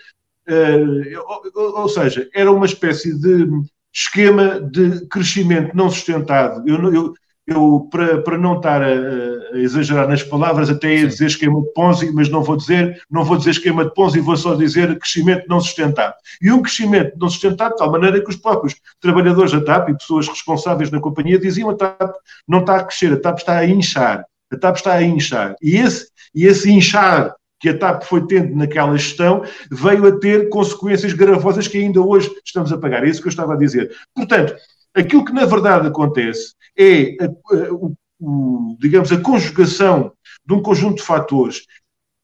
uh, 0.47 1.53
ou, 1.55 1.81
ou, 1.81 1.89
seja, 1.89 2.27
era 2.33 2.51
uma 2.51 2.65
espécie 2.65 3.17
de 3.19 3.47
esquema 3.93 4.61
de 4.61 5.05
crescimento 5.07 5.75
não 5.75 5.89
sustentado. 5.89 6.67
Eu, 6.67 6.93
eu, 6.93 7.13
eu, 7.49 7.87
para, 7.91 8.21
para 8.21 8.37
não 8.37 8.57
estar 8.57 8.81
a, 8.81 8.87
a, 8.87 9.57
exagerar 9.59 10.07
nas 10.07 10.23
palavras, 10.23 10.69
até 10.69 10.95
ia 10.95 11.07
dizer 11.07 11.27
esquema 11.27 11.61
de 11.61 11.73
Ponzi, 11.73 12.11
mas 12.11 12.29
não 12.29 12.43
vou 12.43 12.55
dizer, 12.55 13.01
não 13.09 13.23
vou 13.23 13.37
dizer 13.37 13.51
esquema 13.51 13.85
de 13.85 13.93
Ponzi, 13.93 14.19
vou 14.19 14.37
só 14.37 14.55
dizer 14.55 14.97
crescimento 14.99 15.45
não 15.47 15.59
sustentado. 15.59 16.13
E 16.41 16.51
um 16.51 16.61
crescimento 16.61 17.17
não 17.17 17.29
sustentado 17.29 17.71
de 17.71 17.77
tal 17.77 17.91
maneira 17.91 18.21
que 18.21 18.29
os 18.29 18.35
próprios 18.35 18.75
trabalhadores 18.99 19.51
da 19.51 19.61
TAP 19.61 19.89
e 19.89 19.97
pessoas 19.97 20.27
responsáveis 20.27 20.91
na 20.91 20.99
companhia 20.99 21.39
diziam 21.39 21.69
a 21.69 21.75
TAP 21.75 22.13
não 22.47 22.59
está 22.59 22.77
a 22.77 22.83
crescer, 22.83 23.13
a 23.13 23.19
TAP 23.19 23.39
está 23.39 23.57
a 23.57 23.65
inchar. 23.65 24.25
A 24.51 24.57
TAP 24.57 24.77
está 24.77 24.93
a 24.93 25.03
inchar. 25.03 25.55
E 25.61 25.77
esse, 25.77 26.07
e 26.33 26.45
esse 26.45 26.71
inchar 26.71 27.35
que 27.59 27.69
a 27.69 27.77
TAP 27.77 28.03
foi 28.03 28.25
tendo 28.25 28.55
naquela 28.55 28.97
gestão 28.97 29.43
veio 29.69 30.07
a 30.07 30.19
ter 30.19 30.49
consequências 30.49 31.13
gravosas 31.13 31.67
que 31.67 31.77
ainda 31.77 32.01
hoje 32.01 32.31
estamos 32.43 32.71
a 32.71 32.77
pagar. 32.77 33.03
É 33.03 33.09
isso 33.09 33.21
que 33.21 33.27
eu 33.27 33.31
estava 33.31 33.53
a 33.53 33.57
dizer. 33.57 33.91
Portanto, 34.15 34.55
aquilo 34.95 35.25
que 35.25 35.33
na 35.33 35.45
verdade 35.45 35.87
acontece 35.87 36.53
é, 36.79 37.17
a, 37.21 37.25
a, 37.25 37.73
o, 37.73 37.95
o, 38.19 38.77
digamos, 38.79 39.11
a 39.11 39.19
conjugação 39.19 40.13
de 40.45 40.53
um 40.53 40.61
conjunto 40.61 40.97
de 40.97 41.03
fatores, 41.03 41.61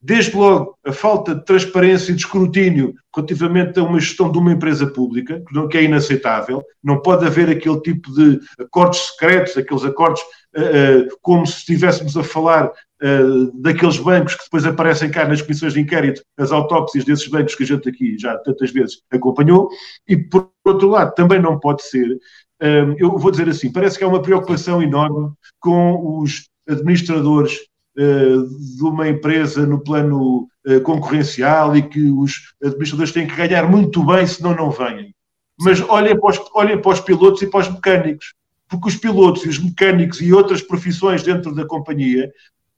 desde 0.02 0.36
logo 0.36 0.78
a 0.86 0.91
falta 0.91 1.34
de 1.34 1.44
transparência 1.44 2.12
e 2.12 2.15
de 2.15 2.22
escrutínio 2.22 2.94
relativamente 3.15 3.80
a 3.80 3.84
uma 3.84 4.00
gestão 4.00 4.32
de 4.32 4.38
uma 4.38 4.52
empresa 4.52 4.86
pública, 4.86 5.44
que 5.72 5.78
é 5.78 5.84
inaceitável, 5.84 6.63
não 6.84 7.02
pode 7.02 7.26
haver 7.26 7.50
aquele 7.50 7.82
tipo 7.82 8.13
de 8.13 8.39
acordos 8.60 9.00
secretos, 9.00 9.58
aqueles 9.58 9.84
acordos 9.84 10.22
uh, 10.56 11.06
uh, 11.06 11.18
como 11.22 11.48
se 11.48 11.58
estivéssemos 11.58 12.15
a 12.15 12.24
falar 12.24 12.68
uh, 12.68 13.62
daqueles 13.62 13.98
bancos 13.98 14.36
que 14.36 14.44
depois 14.44 14.65
aparecem 14.65 15.10
cá 15.10 15.28
nas 15.28 15.41
comissões 15.41 15.74
de 15.74 15.80
inquérito, 15.80 16.22
as 16.38 16.52
autópsias 16.52 17.04
desses 17.04 17.28
bancos 17.28 17.56
que 17.56 17.63
a 17.63 17.68
gente 17.68 17.89
aqui 17.89 18.15
já 18.20 18.38
tantas 18.38 18.72
vezes 18.72 19.02
acompanhou, 19.12 19.70
e 20.08 20.18
por 20.18 20.52
outro 20.63 20.89
lado 20.89 21.15
também 21.15 21.41
não 21.41 21.60
pode 21.60 21.82
ser 21.82 22.20
eu 22.98 23.18
vou 23.18 23.32
dizer 23.32 23.50
assim, 23.50 23.72
parece 23.72 23.98
que 23.98 24.04
há 24.04 24.08
uma 24.08 24.22
preocupação 24.22 24.82
enorme 24.82 25.32
com 25.60 26.22
os 26.22 26.50
administradores 26.68 27.60
ah, 27.98 28.46
de 28.76 28.84
uma 28.84 29.08
empresa 29.08 29.65
no 29.65 29.80
plano 29.80 30.48
ah, 30.68 30.80
concorrencial 30.82 31.76
e 31.78 31.82
que 31.82 32.10
os 32.10 32.54
administradores 32.62 33.13
têm 33.13 33.28
que 33.28 33.36
ganhar 33.36 33.70
muito 33.70 34.04
bem, 34.04 34.28
senão 34.28 34.56
não 34.56 34.70
venham. 34.70 35.10
Mas 35.58 35.80
olhem 35.82 36.20
para, 36.20 36.32
os, 36.32 36.41
olhem 36.54 36.82
para 36.82 36.91
os 36.91 37.00
pilotos 37.00 37.41
e 37.41 37.48
para 37.48 37.62
os 37.62 37.70
mecânicos, 37.70 38.34
porque 38.68 38.89
os 38.89 38.98
pilotos 38.98 39.46
e 39.46 39.50
os 39.50 39.60
mecânicos 39.60 40.22
e 40.22 40.34
outras 40.34 40.62
profissões 40.62 41.24
dentro 41.24 41.56
da 41.56 41.65
companhia 41.65 42.30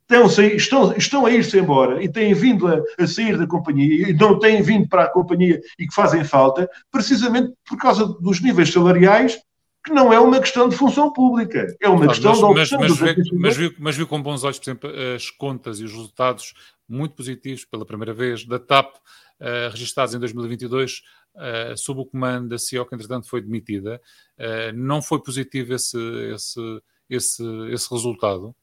estão, 0.08 0.46
estão, 0.56 0.94
estão 0.96 1.26
a 1.26 1.32
ir-se 1.32 1.58
embora 1.58 2.04
e 2.04 2.08
têm 2.08 2.36
vindo 2.36 2.68
a, 2.68 2.80
a, 3.00 3.08
sair 3.08 3.38
da 3.40 3.48
companhia 3.48 4.10
e 4.10 4.14
não 4.14 4.38
têm 4.38 4.62
vindo 4.62 4.88
para 4.88 5.06
a 5.06 5.12
companhia 5.12 5.60
e 5.80 5.88
que 5.88 5.96
fazem 5.96 6.24
falta, 6.24 6.70
precisamente 6.92 7.54
por 7.68 7.78
causa 7.78 8.06
dos 8.06 8.40
níveis 8.40 8.72
salariais 8.72 9.40
que 9.88 9.94
não 9.94 10.12
é 10.12 10.20
uma 10.20 10.40
questão 10.40 10.68
de 10.68 10.76
função 10.76 11.12
pública, 11.12 11.66
é 11.80 11.88
uma 11.88 12.08
questão 12.08 12.32
mas, 12.32 12.40
de 12.40 12.46
opção 12.46 12.80
mas, 12.80 12.90
mas, 12.90 13.16
viu, 13.16 13.40
mas, 13.40 13.58
viu, 13.58 13.74
mas 13.80 13.96
viu 13.96 14.08
com 14.08 14.22
bons 14.22 14.44
olhos, 14.44 14.60
por 14.60 14.66
exemplo, 14.66 14.90
as 15.16 15.30
contas 15.30 15.80
e 15.80 15.86
os 15.86 15.92
resultados 15.92 16.54
muito 16.88 17.16
positivos 17.16 17.64
pela 17.64 17.86
primeira 17.86 18.14
vez 18.14 18.46
da 18.46 18.60
TAP, 18.60 18.96
uh, 18.96 19.72
registados 19.72 20.14
em 20.14 20.20
2022, 20.20 21.02
uh, 21.36 21.40
eh, 21.40 21.76
sob 21.78 22.02
o 22.02 22.06
comando 22.06 22.50
da 22.50 22.58
CEO, 22.58 22.86
que 22.86 22.96
entretanto 22.96 23.30
foi 23.30 23.42
demitida. 23.42 24.02
Uh, 24.38 24.76
não 24.76 25.02
foi 25.02 25.20
positivo 25.22 25.74
esse, 25.74 25.98
esse, 26.34 26.82
esse, 27.10 27.44
esse 27.72 27.90
resultado? 27.90 28.54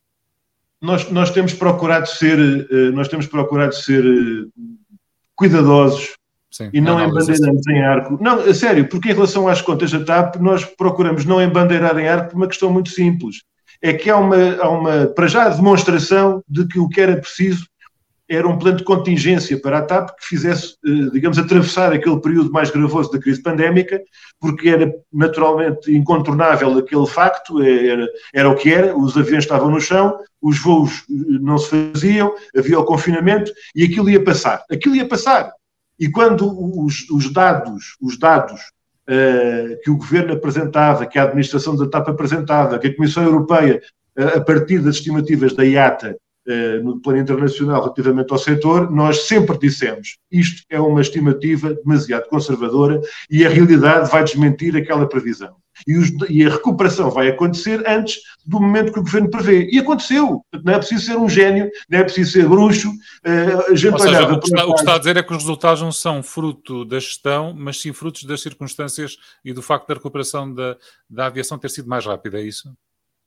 Nós, 0.80 1.10
nós 1.10 1.30
temos 1.30 1.54
procurado 1.54 2.06
ser, 2.06 2.38
nós 2.92 3.08
temos 3.08 3.26
procurado 3.26 3.74
ser 3.74 4.04
cuidadosos 5.34 6.14
Sim, 6.54 6.70
e 6.72 6.80
não, 6.80 7.04
embandeiramos 7.04 7.66
em 7.66 7.82
arco. 7.82 8.16
Não, 8.22 8.38
a 8.38 8.54
sério, 8.54 8.88
porque 8.88 9.10
em 9.10 9.12
relação 9.12 9.48
às 9.48 9.60
contas 9.60 9.90
da 9.90 10.04
TAP, 10.04 10.36
nós 10.36 10.64
procuramos 10.64 11.24
não 11.24 11.42
embandeirar 11.42 11.98
em 11.98 12.06
arco 12.06 12.30
por 12.30 12.36
uma 12.36 12.46
questão 12.46 12.72
muito 12.72 12.90
simples. 12.90 13.42
É 13.82 13.92
que 13.92 14.08
há 14.08 14.16
uma, 14.16 14.36
há 14.60 14.68
uma, 14.68 15.06
para 15.08 15.26
já, 15.26 15.48
demonstração 15.48 16.44
de 16.48 16.64
que 16.68 16.78
o 16.78 16.88
que 16.88 17.00
era 17.00 17.16
preciso 17.16 17.66
era 18.28 18.48
um 18.48 18.56
plano 18.56 18.76
de 18.76 18.84
contingência 18.84 19.60
para 19.60 19.78
a 19.78 19.82
TAP 19.82 20.10
que 20.10 20.28
fizesse, 20.28 20.76
eh, 20.86 21.10
digamos, 21.12 21.38
atravessar 21.38 21.92
aquele 21.92 22.20
período 22.20 22.52
mais 22.52 22.70
gravoso 22.70 23.10
da 23.10 23.18
crise 23.18 23.42
pandémica, 23.42 24.00
porque 24.40 24.68
era 24.68 24.90
naturalmente 25.12 25.92
incontornável 25.92 26.78
aquele 26.78 27.06
facto, 27.06 27.60
eh, 27.62 27.88
era, 27.88 28.08
era 28.32 28.48
o 28.48 28.54
que 28.54 28.72
era, 28.72 28.96
os 28.96 29.16
aviões 29.16 29.42
estavam 29.42 29.70
no 29.70 29.80
chão, 29.80 30.16
os 30.40 30.58
voos 30.60 31.04
eh, 31.10 31.38
não 31.40 31.58
se 31.58 31.68
faziam, 31.92 32.32
havia 32.56 32.78
o 32.78 32.84
confinamento 32.84 33.52
e 33.74 33.82
aquilo 33.82 34.08
ia 34.08 34.22
passar. 34.22 34.62
Aquilo 34.70 34.94
ia 34.94 35.06
passar. 35.06 35.52
E 35.98 36.10
quando 36.10 36.46
os, 36.80 37.08
os 37.10 37.32
dados, 37.32 37.96
os 38.00 38.18
dados 38.18 38.60
uh, 39.08 39.80
que 39.82 39.90
o 39.90 39.96
governo 39.96 40.34
apresentava, 40.34 41.06
que 41.06 41.18
a 41.18 41.24
administração 41.24 41.76
da 41.76 41.88
TAP 41.88 42.08
apresentava, 42.08 42.78
que 42.78 42.88
a 42.88 42.96
Comissão 42.96 43.22
Europeia, 43.22 43.80
uh, 44.18 44.38
a 44.38 44.40
partir 44.40 44.80
das 44.80 44.96
estimativas 44.96 45.54
da 45.54 45.64
IATA, 45.64 46.16
no 46.82 47.00
plano 47.00 47.20
internacional 47.20 47.80
relativamente 47.82 48.32
ao 48.32 48.38
setor, 48.38 48.90
nós 48.90 49.26
sempre 49.26 49.58
dissemos 49.58 50.18
isto 50.34 50.62
é 50.68 50.80
uma 50.80 51.00
estimativa 51.00 51.74
demasiado 51.74 52.28
conservadora 52.28 53.00
e 53.30 53.46
a 53.46 53.48
realidade 53.48 54.10
vai 54.10 54.24
desmentir 54.24 54.76
aquela 54.76 55.08
previsão. 55.08 55.54
E, 55.86 55.96
os, 55.96 56.10
e, 56.28 56.44
a 56.44 56.50
recuperação 56.50 57.10
vai 57.10 57.28
acontecer 57.28 57.82
antes 57.86 58.20
do 58.46 58.60
momento 58.60 58.92
que 58.92 58.98
o 58.98 59.02
governo 59.02 59.28
prevê. 59.28 59.68
E 59.72 59.78
aconteceu. 59.78 60.40
Não 60.62 60.72
é 60.72 60.78
preciso 60.78 61.06
ser 61.06 61.16
um 61.16 61.28
gênio, 61.28 61.68
não 61.88 61.98
é 61.98 62.04
preciso 62.04 62.32
ser 62.32 62.48
bruxo. 62.48 62.90
Uh, 62.90 63.76
gente 63.76 63.94
Ou 63.94 63.98
seja, 63.98 64.32
o 64.32 64.38
que, 64.38 64.46
está, 64.46 64.66
o 64.66 64.74
que, 64.74 64.80
está, 64.80 64.94
a 64.94 64.98
dizer 64.98 65.16
é 65.16 65.22
que 65.22 65.32
os 65.32 65.38
resultados 65.38 65.82
não 65.82 65.90
são 65.90 66.22
fruto 66.22 66.84
da 66.84 67.00
gestão, 67.00 67.52
mas 67.56 67.80
sim 67.80 67.92
frutos 67.92 68.24
das 68.24 68.40
circunstâncias 68.40 69.16
e 69.44 69.52
do 69.52 69.62
facto 69.62 69.88
da 69.88 69.94
recuperação 69.94 70.52
da, 70.52 70.76
da 71.10 71.26
aviação 71.26 71.58
ter 71.58 71.70
sido 71.70 71.88
mais 71.88 72.06
rápida, 72.06 72.40
é 72.40 72.42
isso? 72.42 72.72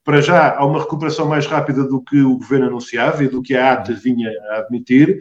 Para 0.07 0.21
já, 0.21 0.55
há 0.55 0.65
uma 0.65 0.79
recuperação 0.79 1.27
mais 1.27 1.45
rápida 1.45 1.83
do 1.83 2.01
que 2.01 2.21
o 2.21 2.37
governo 2.37 2.67
anunciava 2.67 3.25
e 3.25 3.27
do 3.27 3.41
que 3.41 3.57
a 3.57 3.73
ATA 3.73 3.91
vinha 3.91 4.31
a 4.51 4.59
admitir. 4.59 5.19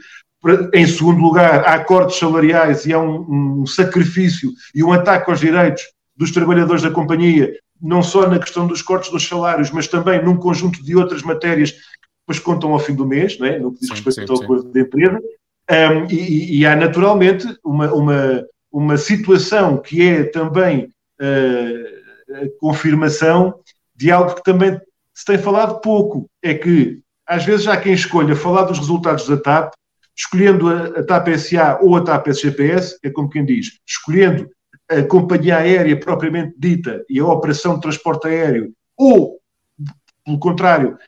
Em 0.73 0.87
segundo 0.87 1.21
lugar, 1.21 1.65
há 1.65 1.75
acordos 1.75 2.17
salariais 2.17 2.87
e 2.87 2.93
há 2.93 3.01
um, 3.01 3.63
um 3.63 3.67
sacrifício 3.67 4.53
e 4.73 4.85
um 4.85 4.93
ataque 4.93 5.29
aos 5.29 5.41
direitos 5.41 5.83
dos 6.17 6.31
trabalhadores 6.31 6.85
da 6.85 6.91
companhia, 6.93 7.53
não 7.83 8.01
só 8.01 8.31
na 8.31 8.39
questão 8.39 8.65
dos 8.65 8.81
cortes 8.81 9.11
dos 9.11 9.27
salários, 9.27 9.73
mas 9.73 9.89
também 9.89 10.25
num 10.25 10.37
conjunto 10.37 10.81
de 10.85 10.95
outras 10.95 11.23
matérias 11.23 11.73
que 11.73 11.79
depois 12.21 12.39
contam 12.39 12.73
ao 12.73 12.79
fim 12.79 12.95
do 12.95 13.05
mês, 13.05 13.37
não 13.41 13.47
é? 13.49 13.59
no 13.59 13.73
que 13.73 13.81
diz 13.81 13.91
respeito 13.91 14.33
ao 14.33 14.41
acordo 14.41 14.71
de 14.71 14.81
empresa. 14.83 15.19
Um, 15.69 16.07
e, 16.09 16.61
e, 16.61 16.65
há 16.65 16.77
naturalmente 16.77 17.45
uma, 17.65 17.93
uma, 17.93 18.47
uma 18.71 18.97
situação 18.97 19.79
que 19.79 20.01
é 20.01 20.23
também 20.23 20.85
uh, 21.21 22.37
a 22.37 22.61
confirmação 22.61 23.53
de 23.97 24.11
algo 24.11 24.35
que 24.35 24.43
também 24.43 24.79
se 25.15 25.25
tem 25.25 25.39
falado 25.39 25.81
pouco, 25.81 26.29
é 26.43 26.55
que 26.55 27.01
às 27.27 27.45
vezes 27.45 27.67
há 27.67 27.77
quem 27.77 27.95
escolha 27.95 28.37
falar 28.37 28.65
dos 28.65 28.79
resultados 28.79 29.27
da 29.27 29.37
TAP, 29.37 29.73
escolhendo 30.17 30.69
a, 30.69 31.01
a 31.01 31.03
TAP 31.03 31.29
SA 31.39 31.79
ou 31.81 31.97
a 31.97 32.03
TAP 32.03 32.29
SGPS, 32.29 32.99
é 33.03 33.11
como 33.11 33.31
quem 33.31 33.45
diz, 33.45 33.79
escolhendo 33.87 34.49
a 34.89 35.03
companhia 35.03 35.57
aérea 35.57 35.99
propriamente 35.99 36.55
dita 36.59 37.05
e 37.09 37.19
a 37.19 37.27
operação 37.27 37.75
de 37.75 37.81
transporte 37.81 38.29
aéreo, 38.29 38.73
ou, 38.97 39.41
pelo 40.25 40.39
contrário, 40.39 40.99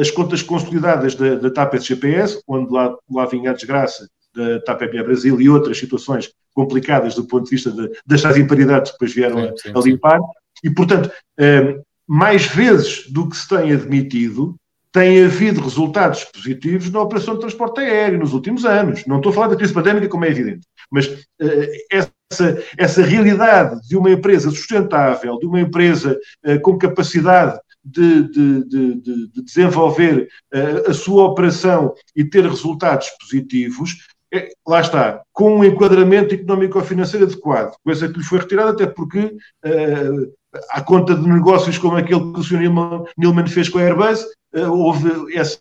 as 0.00 0.10
contas 0.10 0.42
consolidadas 0.42 1.14
da, 1.14 1.34
da 1.34 1.50
TAP 1.50 1.74
SGPS, 1.74 2.42
onde 2.46 2.72
lá, 2.72 2.96
lá 3.10 3.26
vinha 3.26 3.50
a 3.50 3.54
desgraça 3.54 4.08
da 4.34 4.60
TAP 4.60 4.82
EMEA 4.82 5.04
Brasil 5.04 5.40
e 5.40 5.48
outras 5.48 5.78
situações 5.78 6.30
complicadas 6.54 7.14
do 7.14 7.26
ponto 7.26 7.44
de 7.44 7.50
vista 7.50 7.70
de, 7.70 7.90
das 8.06 8.22
tais 8.22 8.36
imparidades 8.36 8.92
que 8.92 8.98
depois 8.98 9.14
vieram 9.14 9.56
sim, 9.56 9.56
sim, 9.56 9.72
a, 9.74 9.78
a, 9.78 9.82
limpar. 9.82 10.20
E, 10.64 10.70
portanto, 10.70 11.10
eh, 11.38 11.80
mais 12.08 12.46
vezes 12.46 13.10
do 13.10 13.28
que 13.28 13.36
se 13.36 13.46
tem 13.46 13.72
admitido, 13.72 14.56
tem 14.90 15.22
havido 15.22 15.60
resultados 15.60 16.24
positivos 16.24 16.90
na 16.90 17.02
operação 17.02 17.34
de 17.34 17.40
transporte 17.40 17.80
aéreo 17.80 18.18
nos 18.18 18.32
últimos 18.32 18.64
anos. 18.64 19.04
Não 19.06 19.18
estou 19.18 19.30
a 19.30 19.34
falar 19.34 19.48
da 19.48 19.56
crise 19.56 19.72
pandémica, 19.72 20.08
como 20.08 20.24
é 20.24 20.30
evidente, 20.30 20.66
mas 20.90 21.06
uh, 21.06 22.06
essa, 22.32 22.62
essa 22.76 23.02
realidade 23.02 23.80
de 23.86 23.96
uma 23.96 24.10
empresa 24.10 24.50
sustentável, 24.50 25.38
de 25.38 25.46
uma 25.46 25.60
empresa 25.60 26.18
uh, 26.46 26.60
com 26.62 26.78
capacidade 26.78 27.60
de, 27.84 28.22
de, 28.30 28.64
de, 28.64 28.94
de 29.00 29.42
desenvolver 29.42 30.28
uh, 30.54 30.90
a 30.90 30.94
sua 30.94 31.24
operação 31.24 31.94
e 32.16 32.24
ter 32.24 32.44
resultados 32.44 33.08
positivos, 33.20 33.98
é, 34.32 34.50
lá 34.66 34.80
está, 34.80 35.22
com 35.32 35.58
um 35.58 35.64
enquadramento 35.64 36.34
económico-financeiro 36.34 37.24
adequado, 37.26 37.74
coisa 37.82 38.08
que 38.08 38.18
lhe 38.18 38.24
foi 38.24 38.38
retirada, 38.38 38.70
até 38.72 38.86
porque 38.86 39.20
uh, 39.20 40.32
à 40.70 40.80
conta 40.80 41.14
de 41.14 41.26
negócios 41.26 41.78
como 41.78 41.96
aquele 41.96 42.32
que 42.32 42.40
o 42.40 42.42
Sr. 42.42 42.60
Nilman, 43.16 43.46
fez 43.46 43.68
com 43.68 43.78
a 43.78 43.82
Airbus, 43.82 44.22
uh, 44.54 44.70
houve 44.70 45.36
essa 45.36 45.58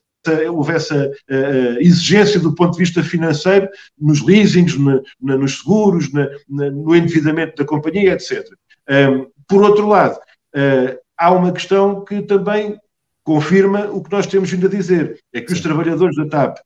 houve 0.52 0.73
essa 0.73 1.10
uh, 1.30 1.80
exigência 1.80 2.38
do 2.38 2.54
ponto 2.54 2.73
de 2.73 2.80
vista 2.80 3.02
financeiro 3.02 3.69
nos 3.97 4.21
leasings, 4.21 4.78
na, 4.78 5.00
na, 5.21 5.38
nos 5.38 5.60
seguros, 5.60 6.12
na, 6.12 6.28
no 6.50 6.93
endividamento 6.93 7.56
da 7.56 7.65
companhia, 7.65 8.12
etc. 8.12 8.45
Um, 8.89 9.28
por 9.47 9.63
outro 9.63 9.88
lado, 9.88 10.17
uh, 10.17 10.97
há 11.17 11.32
uma 11.32 11.52
questão 11.52 12.04
que 12.04 12.21
também 12.21 12.78
confirma 13.23 13.86
o 13.91 14.04
que 14.04 14.12
nós 14.12 14.28
temos 14.28 14.52
vindo 14.52 14.67
a 14.67 14.69
dizer: 14.69 15.19
é 15.34 15.41
que 15.41 15.54
os 15.54 15.62
trabalhadores 15.62 16.15
da 16.15 16.28
TAP 16.28 16.58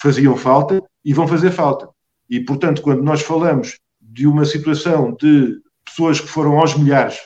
faziam 0.00 0.36
falta 0.36 0.82
e 1.04 1.12
vão 1.12 1.26
fazer 1.26 1.50
falta. 1.50 1.88
E, 2.30 2.40
portanto, 2.40 2.82
quando 2.82 3.02
nós 3.02 3.22
falamos 3.22 3.78
de 4.00 4.26
uma 4.26 4.44
situação 4.44 5.16
de 5.20 5.60
pessoas 5.84 6.20
que 6.20 6.28
foram 6.28 6.58
aos 6.58 6.76
milhares, 6.76 7.20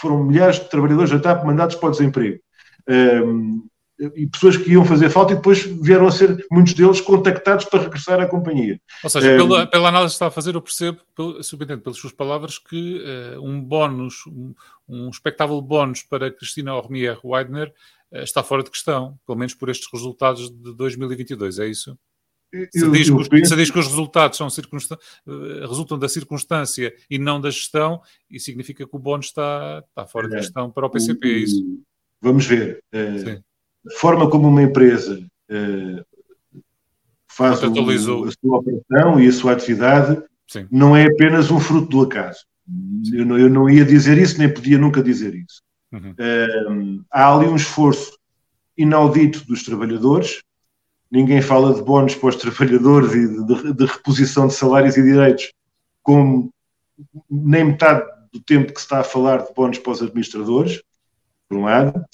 foram 0.00 0.24
milhares 0.24 0.58
de 0.58 0.68
trabalhadores 0.68 1.10
da 1.10 1.18
TAP 1.18 1.44
mandados 1.44 1.76
para 1.76 1.88
o 1.88 1.92
desemprego. 1.92 2.38
Um, 2.88 3.66
e 3.98 4.26
pessoas 4.26 4.56
que 4.56 4.70
iam 4.70 4.84
fazer 4.84 5.08
falta 5.08 5.32
e 5.32 5.36
depois 5.36 5.62
vieram 5.62 6.06
a 6.06 6.10
ser, 6.10 6.44
muitos 6.50 6.74
deles, 6.74 7.00
contactados 7.00 7.64
para 7.64 7.82
regressar 7.82 8.20
à 8.20 8.26
companhia. 8.26 8.78
Ou 9.02 9.08
seja, 9.08 9.34
um, 9.34 9.36
pela, 9.36 9.66
pela, 9.66 9.88
análise 9.88 10.12
que 10.12 10.16
está 10.16 10.26
a 10.26 10.30
fazer, 10.30 10.54
eu 10.54 10.60
percebo, 10.60 11.00
pelo, 11.14 11.42
subentendo 11.42 11.80
pelas 11.80 11.98
suas 11.98 12.12
palavras, 12.12 12.58
que 12.58 13.02
uh, 13.02 13.42
um 13.42 13.60
bónus, 13.60 14.26
um, 14.26 14.54
um 14.86 15.08
expectável 15.08 15.60
bónus 15.62 16.02
para 16.02 16.30
Cristina 16.30 16.74
Ormier 16.74 17.18
Weidner 17.24 17.72
uh, 18.12 18.18
está 18.18 18.42
fora 18.42 18.62
de 18.62 18.70
questão, 18.70 19.18
pelo 19.26 19.38
menos 19.38 19.54
por 19.54 19.70
estes 19.70 19.88
resultados 19.90 20.50
de 20.50 20.74
2022, 20.74 21.58
é 21.58 21.66
isso? 21.66 21.98
Se 22.72 22.90
diz, 22.90 23.08
eu, 23.08 23.16
penso... 23.28 23.50
se 23.50 23.56
diz, 23.56 23.70
que 23.70 23.78
os 23.78 23.86
resultados 23.86 24.38
são 24.38 24.48
eh, 24.48 25.66
resultam 25.66 25.98
da 25.98 26.08
circunstância 26.08 26.94
e 27.10 27.18
não 27.18 27.40
da 27.40 27.50
gestão, 27.50 28.00
e 28.30 28.38
significa 28.40 28.86
que 28.86 28.96
o 28.96 28.98
bónus 28.98 29.26
está, 29.26 29.82
está 29.88 30.06
fora 30.06 30.26
é, 30.26 30.30
de 30.30 30.36
gestão 30.42 30.70
para 30.70 30.86
o 30.86 30.90
PCP, 30.90 31.26
é 31.28 31.38
isso? 31.38 31.62
Vamos 32.20 32.46
ver. 32.46 32.82
Uh, 32.94 33.42
a 33.86 33.98
forma 33.98 34.28
como 34.28 34.48
uma 34.48 34.62
empresa 34.62 35.24
uh, 35.50 36.04
faz 37.28 37.62
o, 37.62 38.24
a 38.24 38.32
sua 38.32 38.58
operação 38.58 39.20
e 39.20 39.28
a 39.28 39.32
sua 39.32 39.52
atividade 39.52 40.22
Sim. 40.48 40.66
não 40.70 40.96
é 40.96 41.06
apenas 41.06 41.50
um 41.50 41.60
fruto 41.60 41.88
do 41.88 42.02
acaso. 42.02 42.40
Eu 43.12 43.24
não, 43.24 43.38
eu 43.38 43.48
não, 43.48 43.70
ia 43.70 43.84
dizer 43.84 44.18
isso, 44.18 44.38
nem 44.38 44.52
podia 44.52 44.78
nunca 44.78 45.02
dizer 45.02 45.34
isso. 45.34 45.62
Uhum. 45.92 46.10
Uh, 46.10 47.04
há 47.10 47.32
ali 47.32 47.46
um 47.46 47.54
esforço 47.54 48.18
inaudito 48.76 49.46
dos 49.46 49.62
trabalhadores, 49.62 50.42
ninguém 51.10 51.40
fala 51.40 51.74
de 51.74 51.82
bónus 51.82 52.14
para 52.14 52.28
os 52.28 52.36
trabalhadores 52.36 53.12
e 53.12 53.28
de, 53.28 53.44
de, 53.44 53.72
de, 53.72 53.84
reposição 53.86 54.46
de 54.46 54.54
salários 54.54 54.96
e 54.96 55.02
direitos, 55.02 55.52
como 56.02 56.52
nem 57.30 57.64
metade 57.64 58.06
do 58.32 58.40
tempo 58.40 58.72
que 58.72 58.80
se 58.80 58.86
está 58.86 59.00
a 59.00 59.04
falar 59.04 59.38
de 59.38 59.54
bónus 59.54 59.78
para 59.78 59.92
os 59.92 60.02
administradores, 60.02 60.82
por 61.48 61.58
um 61.58 61.64
lado. 61.64 62.04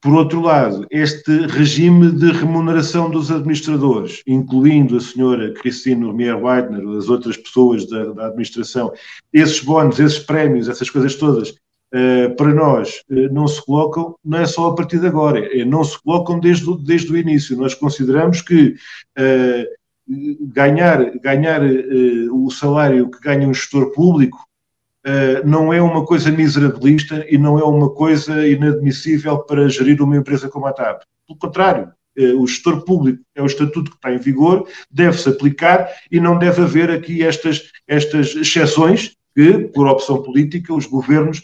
Por 0.00 0.14
outro 0.14 0.40
lado, 0.40 0.84
este 0.90 1.46
regime 1.46 2.10
de 2.10 2.32
remuneração 2.32 3.08
dos 3.08 3.30
administradores, 3.30 4.20
incluindo 4.26 4.96
a 4.96 5.00
senhora 5.00 5.54
Cristina 5.54 6.04
Urmier 6.04 6.36
Weidner, 6.36 6.84
as 6.98 7.08
outras 7.08 7.36
pessoas 7.36 7.88
da, 7.88 8.06
da 8.06 8.26
administração, 8.26 8.92
esses 9.32 9.60
bónus, 9.60 10.00
esses 10.00 10.18
prémios, 10.18 10.68
essas 10.68 10.90
coisas 10.90 11.14
todas, 11.14 11.54
para 12.36 12.54
nós 12.54 13.02
uh, 13.10 13.32
não 13.32 13.46
se 13.46 13.64
colocam, 13.64 14.16
não 14.24 14.38
é 14.38 14.46
só 14.46 14.68
a 14.68 14.74
partir 14.74 14.98
de 14.98 15.06
agora, 15.06 15.38
é, 15.38 15.64
não 15.64 15.84
se 15.84 16.00
colocam 16.02 16.40
desde, 16.40 16.66
desde 16.82 17.12
o 17.12 17.16
início. 17.16 17.56
Nós 17.56 17.74
consideramos 17.74 18.40
que 18.40 18.74
uh, 19.18 19.66
ganhar, 20.40 21.10
ganhar 21.20 21.60
o 22.32 22.50
salário 22.50 23.10
que 23.10 23.20
ganha 23.20 23.46
um 23.46 23.54
gestor 23.54 23.92
público 23.92 24.38
não 25.44 25.72
é 25.72 25.80
uma 25.80 26.04
coisa 26.04 26.30
miserabilista 26.30 27.24
e 27.28 27.38
não 27.38 27.58
é 27.58 27.64
uma 27.64 27.88
coisa 27.88 28.46
inadmissível 28.46 29.38
para 29.38 29.68
gerir 29.68 30.02
uma 30.02 30.16
empresa 30.16 30.48
como 30.48 30.66
a 30.66 30.72
TAP. 30.72 31.02
Pelo 31.26 31.38
contrário, 31.38 31.92
o 32.36 32.46
gestor 32.46 32.84
público 32.84 33.22
é 33.34 33.40
o 33.40 33.46
estatuto 33.46 33.90
que 33.90 33.96
está 33.96 34.12
em 34.12 34.18
vigor, 34.18 34.66
deve-se 34.90 35.28
aplicar 35.28 35.88
e 36.10 36.20
não 36.20 36.38
deve 36.38 36.62
haver 36.62 36.90
aqui 36.90 37.22
estas, 37.22 37.62
estas 37.86 38.34
exceções 38.34 39.16
que, 39.34 39.58
por 39.58 39.86
opção 39.86 40.22
política, 40.22 40.74
os 40.74 40.86
governos 40.86 41.42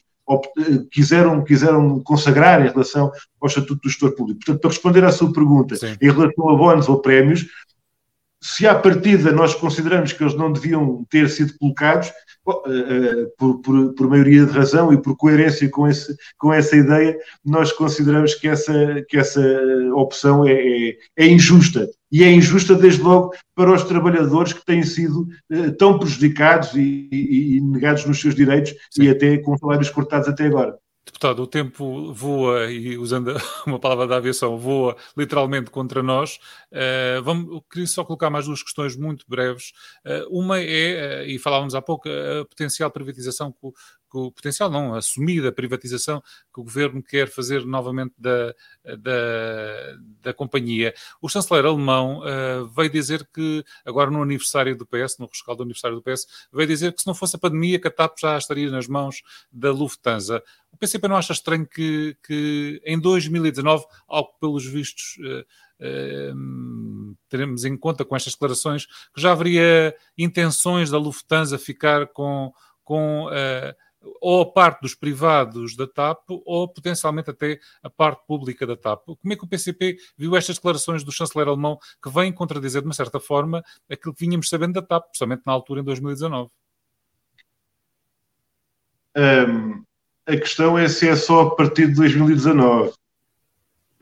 quiseram, 0.91 1.43
quiseram 1.43 2.01
consagrar 2.01 2.65
em 2.65 2.71
relação 2.71 3.11
ao 3.41 3.49
Estatuto 3.49 3.81
do 3.83 3.89
Gestor 3.89 4.15
Público. 4.15 4.41
Portanto, 4.41 4.61
para 4.61 4.71
responder 4.71 5.05
à 5.05 5.13
sua 5.13 5.33
pergunta, 5.33 5.77
Sim. 5.77 5.97
em 6.01 6.11
relação 6.11 6.49
a 6.49 6.57
bónus 6.57 6.89
ou 6.89 7.01
prémios, 7.01 7.47
se 8.41 8.67
à 8.67 8.75
partida 8.75 9.33
nós 9.33 9.55
consideramos 9.55 10.13
que 10.13 10.23
eles 10.23 10.35
não 10.35 10.53
deviam 10.53 11.05
ter 11.11 11.29
sido 11.29 11.57
colocados, 11.59 12.13
eh, 12.67 13.27
por, 13.37 13.61
por, 13.61 13.93
por, 13.93 14.09
maioria 14.09 14.47
de 14.47 14.53
razão 14.53 14.91
e 14.91 14.97
por 15.03 15.15
coerência 15.17 15.69
com, 15.69 15.87
esse, 15.87 16.17
com 16.39 16.51
essa 16.51 16.75
ideia, 16.77 17.15
nós 17.45 17.73
consideramos 17.73 18.35
que 18.35 18.49
essa, 18.49 19.05
que 19.07 19.19
essa 19.19 19.43
opção 19.95 20.47
é, 20.47 20.55
é, 20.55 20.97
é 21.19 21.27
injusta. 21.27 21.87
E 22.11 22.25
é 22.25 22.33
injusta, 22.33 22.75
desde 22.75 23.03
logo, 23.03 23.35
para 23.55 23.71
os 23.71 23.85
trabalhadores 23.85 24.55
que 24.55 24.65
têm 24.65 24.83
sido 24.83 25.29
uh, 25.53 25.73
tão 25.77 25.99
prejudicados 25.99 26.75
e, 26.75 27.09
e, 27.13 27.57
e, 27.57 27.61
negados 27.61 28.07
nos 28.07 28.19
seus 28.19 28.35
direitos 28.35 28.73
Sim. 28.91 29.03
e 29.03 29.11
até 29.11 29.37
com 29.37 29.59
salários 29.59 29.91
cortados 29.91 30.27
até 30.27 30.47
agora. 30.47 30.79
Deputado, 31.09 31.43
o 31.43 31.47
tempo 31.47 32.13
voa, 32.13 32.71
e 32.71 32.99
usando 32.99 33.35
uma 33.67 33.79
palavra 33.79 34.07
da 34.07 34.17
aviação, 34.17 34.59
voa 34.59 34.95
literalmente 35.17 35.71
contra 35.71 36.03
nós. 36.03 36.39
Uh, 36.71 37.23
vamos, 37.23 37.63
queria 37.71 37.87
só 37.87 38.05
colocar 38.05 38.31
mais 38.31 38.47
duas 38.47 38.63
questões 38.63 38.97
muito 38.97 39.25
breves. 39.29 39.73
Uh, 40.05 40.39
uma 40.39 40.61
é, 40.61 41.23
uh, 41.23 41.29
e 41.29 41.39
falávamos 41.39 41.75
há 41.75 41.83
pouco, 41.83 42.09
a 42.09 42.45
potencial 42.45 42.91
privatização 42.91 43.53
o 44.13 44.33
potencial, 44.33 44.71
não, 44.71 44.95
assumida 44.95 45.53
privatização 45.53 46.23
que 46.53 46.61
o 46.61 46.65
governo 46.65 47.03
quer 47.03 47.29
fazer 47.29 47.65
novamente 47.67 48.15
da, 48.17 48.55
da, 48.97 49.97
da 50.23 50.35
companhia. 50.35 50.95
O 51.21 51.29
chanceler 51.29 51.67
alemão 51.67 52.21
uh, 52.21 52.67
veio 52.69 52.91
dizer 52.91 53.29
que, 53.33 53.65
agora 53.85 54.11
no 54.11 54.23
aniversário 54.23 54.77
do 54.77 54.87
PS, 54.87 55.19
no 55.19 55.27
rescaldo 55.27 55.59
do 55.59 55.63
aniversário 55.65 55.97
do 55.97 56.03
PS, 56.03 56.27
veio 56.53 56.69
dizer 56.69 56.93
que 56.93 57.03
se 57.03 57.07
não 57.07 57.15
fosse 57.15 57.37
a 57.37 57.39
pandemia, 57.39 57.79
que 57.79 57.89
a 57.89 57.91
TAP 57.91 58.19
já 58.19 58.39
estaria 58.39 58.71
nas 58.71 58.89
mãos 58.89 59.23
da 59.53 59.71
Lufthansa. 59.71 60.43
O 60.73 60.77
PCP 60.77 61.09
não 61.09 61.17
acha 61.17 61.33
estranho 61.33 61.67
que, 61.67 62.17
que 62.27 62.81
em 62.85 62.99
2019, 62.99 63.85
algo 64.07 64.31
pelos 64.41 64.65
vistos. 64.65 65.19
Uh, 65.19 65.45
teremos 67.29 67.65
em 67.65 67.77
conta 67.77 68.05
com 68.05 68.17
estas 68.17 68.33
declarações 68.33 68.87
que 68.87 69.21
já 69.21 69.33
haveria 69.33 69.95
intenções 70.17 70.91
da 70.91 70.99
Lufthansa 70.99 71.59
ficar 71.59 72.07
com, 72.09 72.53
com 72.83 73.27
uh, 73.27 73.75
ou 74.21 74.43
a 74.43 74.47
parte 74.47 74.83
dos 74.83 74.95
privados 74.95 75.77
da 75.77 75.87
TAP 75.87 76.31
ou 76.45 76.69
potencialmente 76.69 77.31
até 77.31 77.59
a 77.83 77.91
parte 77.91 78.25
pública 78.27 78.67
da 78.67 78.77
TAP. 78.77 79.05
Como 79.07 79.33
é 79.33 79.37
que 79.37 79.45
o 79.45 79.49
PCP 79.49 79.97
viu 80.17 80.37
estas 80.37 80.57
declarações 80.57 81.05
do 81.05 81.13
chanceler 81.13 81.49
alemão 81.49 81.79
que 82.03 82.11
vêm 82.11 82.33
contradizer 82.33 82.81
de 82.81 82.89
uma 82.89 82.95
certa 82.95 83.21
forma 83.21 83.63
aquilo 83.91 84.15
que 84.15 84.25
vínhamos 84.25 84.49
sabendo 84.49 84.75
da 84.75 84.83
TAP, 84.83 85.09
principalmente 85.09 85.43
na 85.45 85.53
altura 85.53 85.81
em 85.81 85.85
2019? 85.85 86.51
Um, 89.17 89.83
a 90.27 90.37
questão 90.37 90.79
é 90.79 90.89
se 90.89 91.09
é 91.09 91.17
só 91.17 91.41
a 91.43 91.57
partir 91.57 91.89
de 91.89 91.95
2019. 91.95 92.93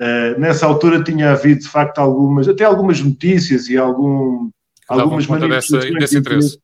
Uh, 0.01 0.39
nessa 0.39 0.67
altura 0.67 1.03
tinha 1.03 1.33
havido 1.33 1.61
de 1.61 1.69
facto 1.69 1.99
algumas, 1.99 2.47
até 2.47 2.65
algumas 2.65 3.01
notícias 3.01 3.69
e 3.69 3.79
algum, 3.79 4.51
algumas 4.87 5.27
manifestações 5.27 5.85
dessa, 5.85 5.99
desse 5.99 6.19
interesse 6.19 6.59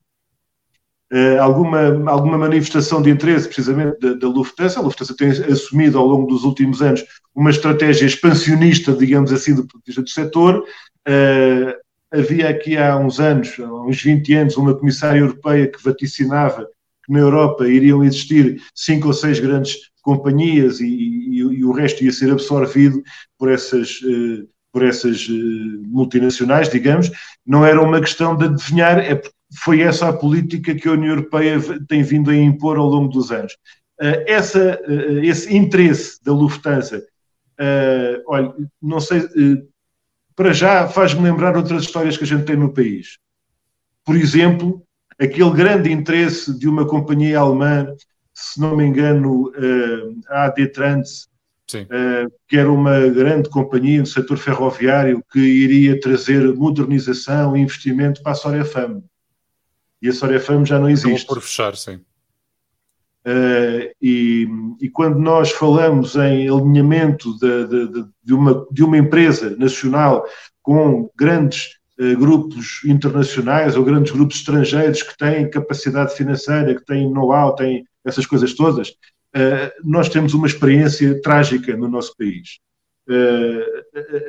uh, 1.12 1.40
alguma, 1.40 2.10
alguma 2.10 2.38
manifestação 2.38 3.02
de 3.02 3.10
interesse, 3.10 3.46
precisamente, 3.46 3.98
da, 4.00 4.14
da 4.14 4.28
Lufthansa. 4.28 4.80
A 4.80 4.82
Lufthansa 4.82 5.14
tem 5.16 5.28
assumido 5.28 5.98
ao 5.98 6.06
longo 6.06 6.26
dos 6.26 6.44
últimos 6.44 6.80
anos 6.80 7.04
uma 7.34 7.50
estratégia 7.50 8.06
expansionista, 8.06 8.92
digamos 8.92 9.32
assim, 9.32 9.54
do, 9.54 9.62
do 9.64 10.08
setor. 10.08 10.64
Uh, 11.06 11.74
havia 12.12 12.48
aqui 12.48 12.76
há 12.76 12.96
uns 12.96 13.20
anos, 13.20 13.54
há 13.60 13.82
uns 13.84 14.02
20 14.02 14.34
anos, 14.34 14.56
uma 14.56 14.74
comissária 14.74 15.20
europeia 15.20 15.68
que 15.68 15.82
vaticinava 15.82 16.66
que 17.04 17.12
na 17.12 17.18
Europa 17.18 17.68
iriam 17.68 18.04
existir 18.04 18.62
cinco 18.74 19.08
ou 19.08 19.12
seis 19.12 19.40
grandes 19.40 19.76
companhias 20.02 20.80
e, 20.80 20.86
e, 20.86 21.38
e 21.38 21.64
o 21.64 21.72
resto 21.72 22.04
ia 22.04 22.12
ser 22.12 22.30
absorvido 22.30 23.02
por 23.38 23.50
essas, 23.50 24.00
uh, 24.02 24.46
por 24.72 24.84
essas 24.84 25.26
uh, 25.28 25.82
multinacionais, 25.86 26.68
digamos. 26.68 27.10
Não 27.46 27.64
era 27.64 27.80
uma 27.80 28.00
questão 28.00 28.36
de 28.36 28.44
adivinhar, 28.44 28.98
é 28.98 29.20
foi 29.64 29.82
essa 29.82 30.08
a 30.08 30.12
política 30.14 30.74
que 30.74 30.88
a 30.88 30.92
União 30.92 31.10
Europeia 31.10 31.60
tem 31.86 32.02
vindo 32.02 32.30
a 32.30 32.36
impor 32.36 32.78
ao 32.78 32.86
longo 32.86 33.08
dos 33.08 33.30
anos. 33.30 33.52
Uh, 34.00 34.24
essa, 34.26 34.80
esse 35.22 35.54
interesse 35.54 36.22
da 36.24 36.32
Lufthansa, 36.32 37.02
olha, 38.26 38.52
não 38.82 38.98
sei, 38.98 39.22
para 40.34 40.52
já 40.52 40.88
faz-me 40.88 41.22
lembrar 41.22 41.56
outras 41.56 41.84
histórias 41.84 42.16
que 42.16 42.24
a 42.24 42.26
gente 42.26 42.44
tem 42.44 42.56
no 42.56 42.72
país. 42.72 43.18
Por 44.04 44.16
exemplo, 44.16 44.82
aquele 45.20 45.50
grande 45.50 45.92
interesse 45.92 46.58
de 46.58 46.66
uma 46.66 46.86
companhia 46.86 47.38
alemã, 47.38 47.86
se 48.34 48.60
não 48.60 48.76
me 48.76 48.84
engano, 48.84 49.52
a 50.28 50.44
AD 50.44 50.68
Trans, 50.68 51.28
que 52.48 52.56
era 52.56 52.70
uma 52.70 53.08
grande 53.08 53.48
companhia 53.48 54.00
no 54.00 54.06
setor 54.06 54.38
ferroviário 54.38 55.22
que 55.32 55.40
iria 55.40 56.00
trazer 56.00 56.42
modernização 56.54 57.56
e 57.56 57.60
investimento 57.60 58.22
para 58.22 58.32
a 58.32 58.34
Soria 58.34 58.64
Fama 58.64 59.02
e 60.02 60.08
a 60.08 60.12
Soria 60.12 60.40
Fame 60.40 60.66
já 60.66 60.78
não 60.80 60.90
existe. 60.90 61.24
Acabou 61.24 61.36
por 61.36 61.42
fechar, 61.42 61.76
sim. 61.76 62.00
Uh, 63.24 63.94
e, 64.02 64.48
e, 64.80 64.90
quando 64.90 65.16
nós 65.16 65.52
falamos 65.52 66.16
em 66.16 66.48
alinhamento 66.48 67.38
de, 67.38 67.68
de, 67.68 68.04
de, 68.24 68.34
uma, 68.34 68.66
de 68.68 68.82
uma 68.82 68.98
empresa 68.98 69.56
nacional 69.56 70.26
com 70.60 71.08
grandes 71.14 71.78
uh, 72.00 72.18
grupos 72.18 72.80
internacionais 72.84 73.76
ou 73.76 73.84
grandes 73.84 74.10
grupos 74.10 74.38
estrangeiros 74.38 75.04
que 75.04 75.16
têm 75.16 75.48
capacidade 75.48 76.16
financeira, 76.16 76.74
que 76.74 76.84
têm 76.84 77.08
know-how, 77.12 77.54
têm 77.54 77.86
essas 78.04 78.26
coisas 78.26 78.54
todas, 78.54 78.90
uh, 78.90 79.72
nós 79.84 80.08
temos 80.08 80.34
uma 80.34 80.46
experiência 80.46 81.20
trágica 81.22 81.76
no 81.76 81.88
nosso 81.88 82.16
país. 82.16 82.58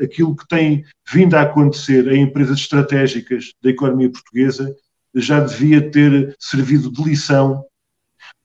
aquilo 0.01 0.35
que 0.35 0.47
tem 0.47 0.83
vindo 1.11 1.35
a 1.35 1.41
acontecer 1.43 2.07
em 2.11 2.23
empresas 2.23 2.57
estratégicas 2.57 3.53
da 3.61 3.69
economia 3.69 4.11
portuguesa 4.11 4.75
já 5.15 5.39
devia 5.39 5.91
ter 5.91 6.35
servido 6.39 6.91
de 6.91 7.03
lição 7.03 7.63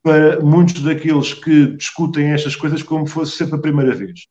para 0.03 0.41
muitos 0.41 0.83
daqueles 0.83 1.35
que 1.35 1.77
discutem 1.77 2.33
estas 2.33 2.55
coisas 2.55 2.83
como 2.83 3.07
fosse 3.07 3.37
sempre 3.37 3.57
a 3.57 3.61
primeira 3.61 3.95
vez. 3.95 4.27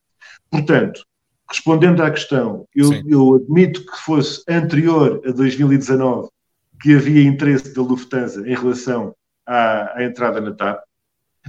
Portanto, 0.50 1.04
respondendo 1.50 2.04
à 2.04 2.12
questão, 2.12 2.66
eu, 2.76 2.92
eu 3.08 3.36
admito 3.36 3.86
que 3.86 3.98
fosse 4.00 4.44
anterior 4.48 5.22
a 5.26 5.32
2019 5.32 6.30
que 6.82 6.96
havia 6.96 7.24
interesse 7.24 7.74
da 7.74 7.82
Lufthansa 7.82 8.42
em 8.48 8.56
relação 8.56 9.16
à, 9.46 9.98
à 9.98 10.04
entrada 10.04 10.40
na 10.40 10.54
TAP. 10.54 10.84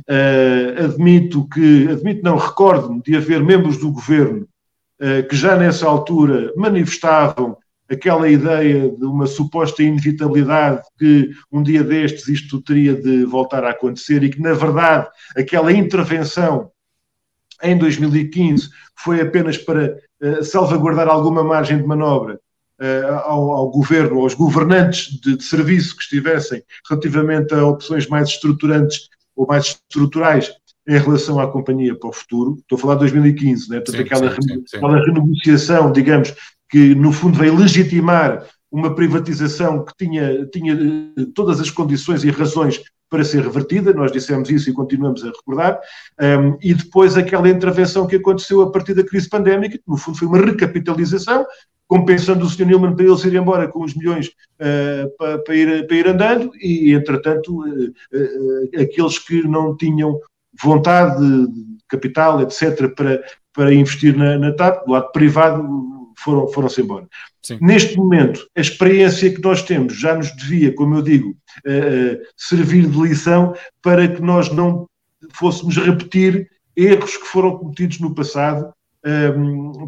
Uh, 0.06 0.84
admito 0.84 1.48
que, 1.48 1.88
admito 1.88 2.22
não, 2.22 2.36
recordo-me 2.36 3.02
de 3.02 3.16
haver 3.16 3.42
membros 3.42 3.78
do 3.78 3.90
governo 3.90 4.46
uh, 5.00 5.26
que 5.28 5.36
já 5.36 5.56
nessa 5.56 5.86
altura 5.86 6.52
manifestavam 6.56 7.56
aquela 7.90 8.28
ideia 8.28 8.90
de 8.90 9.04
uma 9.04 9.26
suposta 9.26 9.82
inevitabilidade 9.82 10.82
que 10.98 11.30
um 11.50 11.62
dia 11.62 11.82
destes 11.82 12.28
isto 12.28 12.60
teria 12.60 12.94
de 12.94 13.24
voltar 13.24 13.64
a 13.64 13.70
acontecer 13.70 14.22
e 14.22 14.28
que, 14.28 14.40
na 14.40 14.52
verdade, 14.52 15.08
aquela 15.36 15.72
intervenção 15.72 16.70
em 17.62 17.76
2015 17.76 18.68
foi 18.94 19.20
apenas 19.20 19.56
para 19.56 19.96
uh, 20.22 20.44
salvaguardar 20.44 21.08
alguma 21.08 21.42
margem 21.42 21.78
de 21.78 21.86
manobra 21.86 22.38
ao, 23.24 23.54
ao, 23.54 23.70
governo, 23.72 24.20
aos 24.20 24.34
governantes 24.34 25.20
de, 25.20 25.36
de, 25.36 25.42
serviço 25.42 25.96
que 25.96 26.02
estivessem 26.02 26.62
relativamente 26.88 27.52
a 27.52 27.66
opções 27.66 28.06
mais 28.06 28.28
estruturantes 28.28 29.08
ou 29.38 29.46
mais 29.46 29.66
estruturais 29.66 30.52
em 30.86 30.98
relação 30.98 31.38
à 31.38 31.46
companhia 31.46 31.94
para 31.94 32.08
o 32.08 32.12
futuro. 32.12 32.56
Estou 32.60 32.76
a 32.76 32.80
falar 32.80 32.94
de 32.94 33.00
2015, 33.00 33.70
né? 33.70 33.76
Portanto, 33.76 33.96
sim, 33.96 34.02
aquela, 34.02 34.34
sim, 34.34 34.64
sim, 34.66 34.76
aquela 34.76 35.04
renegociação, 35.04 35.92
digamos, 35.92 36.34
que 36.68 36.94
no 36.94 37.12
fundo 37.12 37.38
veio 37.38 37.56
legitimar 37.56 38.44
uma 38.70 38.94
privatização 38.94 39.84
que 39.84 39.92
tinha, 39.96 40.46
tinha 40.46 40.74
eh, 40.74 41.26
todas 41.34 41.60
as 41.60 41.70
condições 41.70 42.24
e 42.24 42.30
razões 42.30 42.82
para 43.08 43.24
ser 43.24 43.42
revertida, 43.42 43.94
nós 43.94 44.12
dissemos 44.12 44.50
isso 44.50 44.68
e 44.68 44.74
continuamos 44.74 45.24
a 45.24 45.28
recordar, 45.28 45.80
um, 46.20 46.58
e 46.60 46.74
depois 46.74 47.16
aquela 47.16 47.48
intervenção 47.48 48.06
que 48.06 48.16
aconteceu 48.16 48.60
a 48.60 48.70
partir 48.70 48.92
da 48.92 49.02
crise 49.02 49.28
pandémica, 49.28 49.78
que 49.78 49.84
no 49.88 49.96
fundo 49.96 50.18
foi 50.18 50.28
uma 50.28 50.38
recapitalização, 50.38 51.46
compensando 51.88 52.44
o 52.44 52.48
Sr. 52.48 52.66
Nilman 52.66 52.94
para 52.94 53.06
ele 53.06 53.14
ir 53.14 53.34
embora 53.34 53.66
com 53.66 53.82
os 53.82 53.94
milhões 53.94 54.28
uh, 54.28 55.10
para, 55.16 55.38
para, 55.38 55.56
ir, 55.56 55.86
para 55.86 55.96
ir 55.96 56.06
andando, 56.06 56.50
e 56.60 56.92
entretanto 56.92 57.62
uh, 57.62 57.88
uh, 57.88 58.80
aqueles 58.80 59.18
que 59.18 59.42
não 59.48 59.74
tinham 59.74 60.20
vontade 60.62 61.18
de 61.18 61.78
capital, 61.88 62.42
etc., 62.42 62.94
para, 62.94 63.22
para 63.54 63.74
investir 63.74 64.14
na, 64.14 64.38
na 64.38 64.52
TAP, 64.52 64.84
do 64.84 64.92
lado 64.92 65.10
privado, 65.12 65.66
foram, 66.18 66.46
foram-se 66.48 66.82
embora. 66.82 67.08
Sim. 67.42 67.58
Neste 67.62 67.96
momento, 67.96 68.46
a 68.54 68.60
experiência 68.60 69.32
que 69.32 69.40
nós 69.40 69.62
temos 69.62 69.98
já 69.98 70.14
nos 70.14 70.34
devia, 70.36 70.74
como 70.74 70.96
eu 70.96 71.02
digo, 71.02 71.34
servir 72.36 72.86
de 72.86 73.00
lição 73.00 73.54
para 73.80 74.06
que 74.06 74.20
nós 74.20 74.52
não 74.52 74.86
fôssemos 75.32 75.76
repetir 75.78 76.50
erros 76.76 77.16
que 77.16 77.24
foram 77.24 77.56
cometidos 77.56 78.00
no 78.00 78.14
passado, 78.14 78.70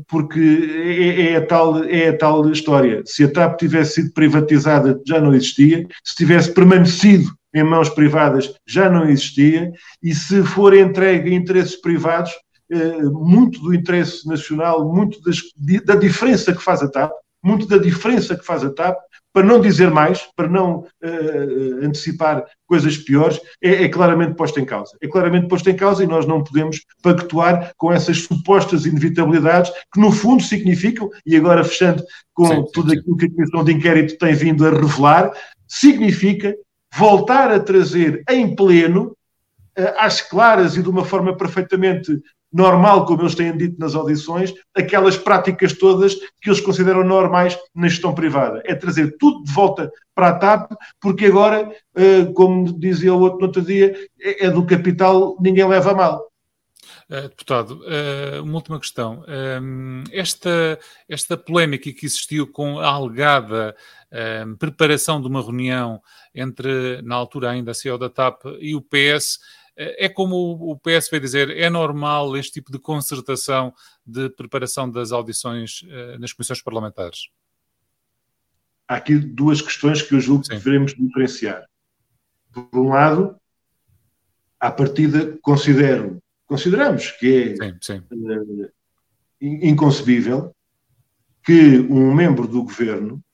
porque 0.09 0.41
é, 0.41 1.33
é, 1.33 1.37
a 1.37 1.47
tal, 1.47 1.85
é 1.85 2.09
a 2.09 2.17
tal 2.17 2.51
história. 2.51 3.03
Se 3.05 3.25
a 3.25 3.33
TAP 3.33 3.59
tivesse 3.59 3.95
sido 3.95 4.13
privatizada, 4.13 5.01
já 5.07 5.21
não 5.21 5.35
existia. 5.35 5.87
Se 6.05 6.15
tivesse 6.15 6.53
permanecido 6.53 7.31
em 7.55 7.65
mãos 7.65 7.89
privadas, 7.89 8.53
já 8.67 8.89
não 8.89 9.09
existia. 9.09 9.73
E 10.03 10.15
se 10.15 10.43
for 10.43 10.75
entregue 10.75 11.31
a 11.31 11.35
interesses 11.35 11.81
privados, 11.81 12.31
eh, 12.71 13.03
muito 13.03 13.61
do 13.61 13.75
interesse 13.75 14.27
nacional, 14.29 14.93
muito 14.93 15.21
das, 15.23 15.39
da 15.85 15.97
diferença 15.97 16.53
que 16.53 16.63
faz 16.63 16.83
a 16.83 16.89
TAP, 16.89 17.11
muito 17.43 17.67
da 17.67 17.79
diferença 17.79 18.37
que 18.37 18.45
faz 18.45 18.63
a 18.63 18.71
TAP, 18.71 18.97
para 19.33 19.47
não 19.47 19.61
dizer 19.61 19.91
mais, 19.91 20.29
para 20.35 20.49
não 20.49 20.81
uh, 20.81 21.85
antecipar 21.85 22.45
coisas 22.67 22.97
piores, 22.97 23.41
é, 23.63 23.85
é, 23.85 23.89
claramente 23.89 24.35
posto 24.35 24.59
em 24.59 24.65
causa. 24.65 24.97
É 25.01 25.07
claramente 25.07 25.49
posto 25.49 25.71
em 25.71 25.77
causa 25.77 26.03
e 26.03 26.07
nós 26.07 26.27
não 26.27 26.43
podemos 26.43 26.81
pactuar 27.03 27.73
com 27.77 27.93
essas 27.93 28.23
supostas 28.23 28.87
inevitabilidades 28.87 29.73
que, 29.93 30.01
no 30.01 30.11
fundo, 30.11 30.43
significam, 30.43 31.09
e 31.25 31.37
agora 31.37 31.65
fechando 31.65 32.03
com 32.35 32.47
sim, 32.47 32.65
tudo 32.73 32.91
sim. 32.91 32.99
aquilo 32.99 33.17
que 33.17 33.27
a 33.27 33.31
Comissão 33.31 33.65
de 33.65 33.73
Inquérito 33.73 34.19
tem 34.19 34.35
vindo 34.35 34.67
a 34.67 34.71
revelar, 34.71 35.33
significa 35.69 36.55
voltar 36.97 37.53
a 37.53 37.61
trazer 37.61 38.23
em 38.29 38.55
pleno, 38.55 39.17
uh, 39.79 39.95
às 39.99 40.21
claras 40.21 40.77
e 40.77 40.83
de 40.83 40.89
uma 40.89 41.05
forma 41.05 41.37
perfeitamente 41.37 42.21
normal, 42.53 43.05
como 43.05 43.23
eles 43.23 43.35
têm 43.35 43.57
dito 43.57 43.79
nas 43.79 43.95
audições, 43.95 44.53
aquelas 44.75 45.17
práticas 45.17 45.73
todas 45.73 46.15
que 46.41 46.49
eles 46.49 46.61
consideram 46.61 47.05
normais 47.05 47.59
na 47.75 47.89
gestão 47.89 48.15
privada. 48.15 48.63
É 48.65 48.75
trazer 48.75 49.17
tudo 49.19 49.45
de 49.45 49.53
volta 49.53 49.91
para 50.15 50.29
a 50.29 50.35
TAP, 50.35 50.73
porque 51.01 51.27
agora, 51.27 51.71
eh, 51.95 52.25
como 52.35 52.79
dizia 52.79 53.15
o 53.15 53.21
outro 53.21 53.39
no 53.39 53.47
outro 53.47 53.63
dia, 53.63 53.95
é, 54.21 54.47
é 54.47 54.51
do 54.51 54.67
capital, 54.67 55.37
ninguém 55.41 55.67
leva 55.67 55.93
a 55.93 55.95
mal. 55.95 56.31
Uh, 57.11 57.23
deputado, 57.23 57.81
uh, 57.81 58.41
uma 58.41 58.55
última 58.55 58.79
questão. 58.79 59.23
Uh, 59.23 60.05
esta, 60.13 60.79
esta 61.09 61.37
polémica 61.37 61.93
que 61.93 62.07
existiu 62.07 62.47
com 62.47 62.79
a 62.79 62.87
alegada 62.87 63.75
preparação 64.59 65.21
de 65.21 65.29
uma 65.29 65.41
reunião 65.41 66.03
entre, 66.35 67.01
na 67.03 67.15
altura 67.15 67.51
ainda 67.51 67.71
a 67.71 67.75
CEO 67.75 67.97
da 67.97 68.11
TAP 68.11 68.43
e 68.59 68.75
o 68.75 68.83
PS, 68.83 69.39
é 69.81 70.09
como 70.09 70.37
o 70.71 70.79
PS 70.79 71.09
vai 71.11 71.19
dizer, 71.19 71.51
é 71.57 71.71
normal 71.71 72.37
este 72.37 72.53
tipo 72.53 72.71
de 72.71 72.79
concertação 72.79 73.73
de 74.05 74.29
preparação 74.29 74.91
das 74.91 75.11
audições 75.11 75.83
uh, 75.83 76.19
nas 76.19 76.33
comissões 76.33 76.61
parlamentares? 76.61 77.31
Há 78.87 78.97
aqui 78.97 79.17
duas 79.17 79.63
questões 79.63 80.03
que 80.03 80.15
eu 80.15 80.21
julgo 80.21 80.45
Sim. 80.45 80.59
que 80.59 80.65
devemos 80.65 80.95
diferenciar. 80.95 81.65
Por 82.53 82.69
um 82.75 82.89
lado, 82.91 83.37
à 84.59 84.71
partida, 84.71 85.39
considero, 85.41 86.23
consideramos 86.47 87.11
que 87.13 87.43
é 87.43 87.57
sim, 87.57 87.79
sim. 87.81 88.03
Uh, 88.13 88.71
inconcebível 89.41 90.55
que 91.43 91.79
um 91.79 92.15
membro 92.15 92.47
do 92.47 92.63
governo 92.63 93.25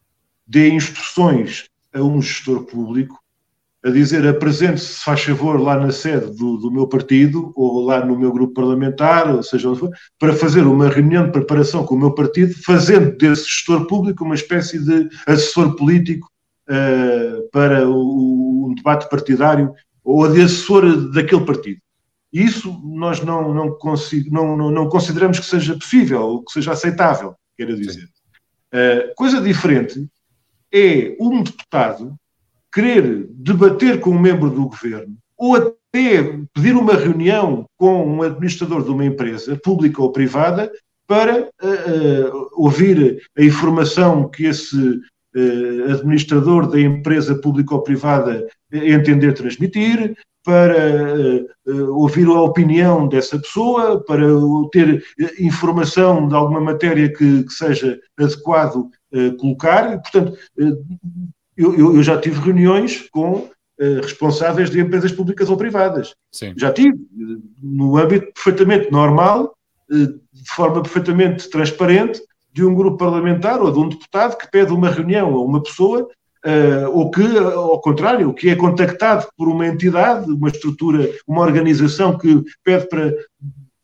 dê 0.47 0.69
instruções 0.69 1.69
a 1.93 2.01
um 2.01 2.23
gestor 2.23 2.65
público 2.65 3.21
a 3.87 3.91
dizer 3.91 4.27
apresente-se, 4.27 4.95
se 4.95 5.05
faz 5.05 5.23
favor, 5.23 5.61
lá 5.61 5.79
na 5.79 5.93
sede 5.93 6.27
do, 6.37 6.57
do, 6.57 6.73
meu 6.73 6.89
partido 6.89 7.53
ou 7.55 7.85
lá 7.85 8.05
no 8.05 8.19
meu 8.19 8.33
grupo 8.33 8.53
parlamentar, 8.53 9.33
ou 9.33 9.45
seja 9.45 9.71
onde 9.71 9.79
for, 9.79 9.91
para 10.19 10.35
fazer 10.35 10.63
uma 10.63 10.89
reunião 10.89 11.27
de 11.27 11.31
preparação 11.31 11.87
com 11.87 11.95
o 11.95 11.99
meu 11.99 12.13
partido, 12.13 12.53
fazendo 12.65 13.17
desse 13.17 13.45
gestor 13.45 13.87
público 13.87 14.25
uma 14.25 14.35
espécie 14.35 14.81
de 14.81 15.09
assessor 15.25 15.77
político 15.77 16.29
uh, 16.69 17.49
para 17.53 17.89
o, 17.89 18.67
um 18.71 18.75
debate 18.75 19.09
partidário 19.09 19.73
ou 20.03 20.29
de 20.33 20.43
assessor 20.43 21.13
daquele 21.13 21.45
partido. 21.45 21.81
E 22.33 22.43
isso 22.43 22.83
nós 22.85 23.21
não, 23.21 23.55
não, 23.55 23.71
consigo, 23.79 24.35
não, 24.35 24.57
não, 24.57 24.69
não 24.69 24.89
consideramos 24.89 25.39
que 25.39 25.47
seja 25.47 25.79
possível 25.79 26.23
ou 26.23 26.45
que 26.45 26.51
seja 26.51 26.73
aceitável, 26.73 27.37
quero 27.57 27.77
dizer. 27.77 28.09
Uh, 28.75 29.15
coisa 29.15 29.41
diferente 29.41 30.09
é 30.75 31.17
um 31.21 31.41
deputado 31.45 32.19
querer 32.77 33.27
debater 33.31 34.01
com 34.01 34.11
um 34.11 34.21
membro 34.21 34.51
do 34.51 34.69
governo 34.69 35.17
ou 35.39 35.57
até 35.57 36.41
pedir 36.53 36.77
uma 36.77 36.93
reunião 36.93 37.65
com 37.79 38.05
um 38.05 38.23
administrador 38.23 38.85
de 38.85 38.91
uma 38.91 39.05
empresa, 39.05 39.59
pública 39.65 40.03
ou 40.03 40.13
privada, 40.13 40.71
para 41.09 41.45
uh, 41.45 42.49
ouvir 42.53 43.23
a 43.39 43.43
informação 43.43 44.29
que 44.29 44.45
esse 44.45 44.77
uh, 44.77 45.93
administrador 45.93 46.69
da 46.69 46.79
empresa 46.79 47.35
pública 47.41 47.75
ou 47.75 47.83
privada 47.83 48.47
entender 48.71 49.33
transmitir, 49.33 50.15
para 50.45 50.77
uh, 51.67 51.95
ouvir 51.95 52.27
a 52.27 52.43
opinião 52.43 53.09
dessa 53.09 53.39
pessoa, 53.39 54.05
para 54.05 54.27
ter 54.71 55.03
informação 55.41 56.29
de 56.29 56.35
alguma 56.35 56.61
matéria 56.61 57.09
que, 57.11 57.43
que 57.43 57.53
seja 57.53 57.99
adequado 58.19 58.91
colocar. 59.39 60.03
Portanto, 60.03 60.37
eu, 61.57 61.75
eu, 61.79 61.97
eu 61.97 62.03
já 62.03 62.21
tive 62.21 62.41
reuniões 62.41 63.09
com 63.11 63.49
uh, 63.81 64.01
responsáveis 64.03 64.71
de 64.71 64.81
empresas 64.81 65.13
públicas 65.13 65.49
ou 65.49 65.57
privadas. 65.57 66.15
Sim. 66.33 66.53
Já 66.57 66.73
tive, 66.73 66.97
no 67.63 67.97
âmbito 67.97 68.33
perfeitamente 68.33 68.91
normal, 68.91 69.55
uh, 69.91 70.07
de 70.07 70.51
forma 70.55 70.83
perfeitamente 70.83 71.49
transparente, 71.49 72.21
de 72.53 72.65
um 72.65 72.75
grupo 72.75 72.97
parlamentar 72.97 73.61
ou 73.61 73.71
de 73.71 73.79
um 73.79 73.89
deputado 73.89 74.37
que 74.37 74.51
pede 74.51 74.73
uma 74.73 74.91
reunião 74.91 75.35
a 75.35 75.45
uma 75.45 75.63
pessoa 75.63 76.09
Uh, 76.45 76.89
ou 76.93 77.11
que, 77.11 77.23
ao 77.39 77.81
contrário, 77.81 78.33
que 78.33 78.49
é 78.49 78.55
contactado 78.55 79.27
por 79.37 79.49
uma 79.49 79.67
entidade, 79.67 80.31
uma 80.31 80.49
estrutura, 80.49 81.11
uma 81.27 81.41
organização 81.41 82.17
que 82.17 82.41
pede 82.63 82.89
para 82.89 83.13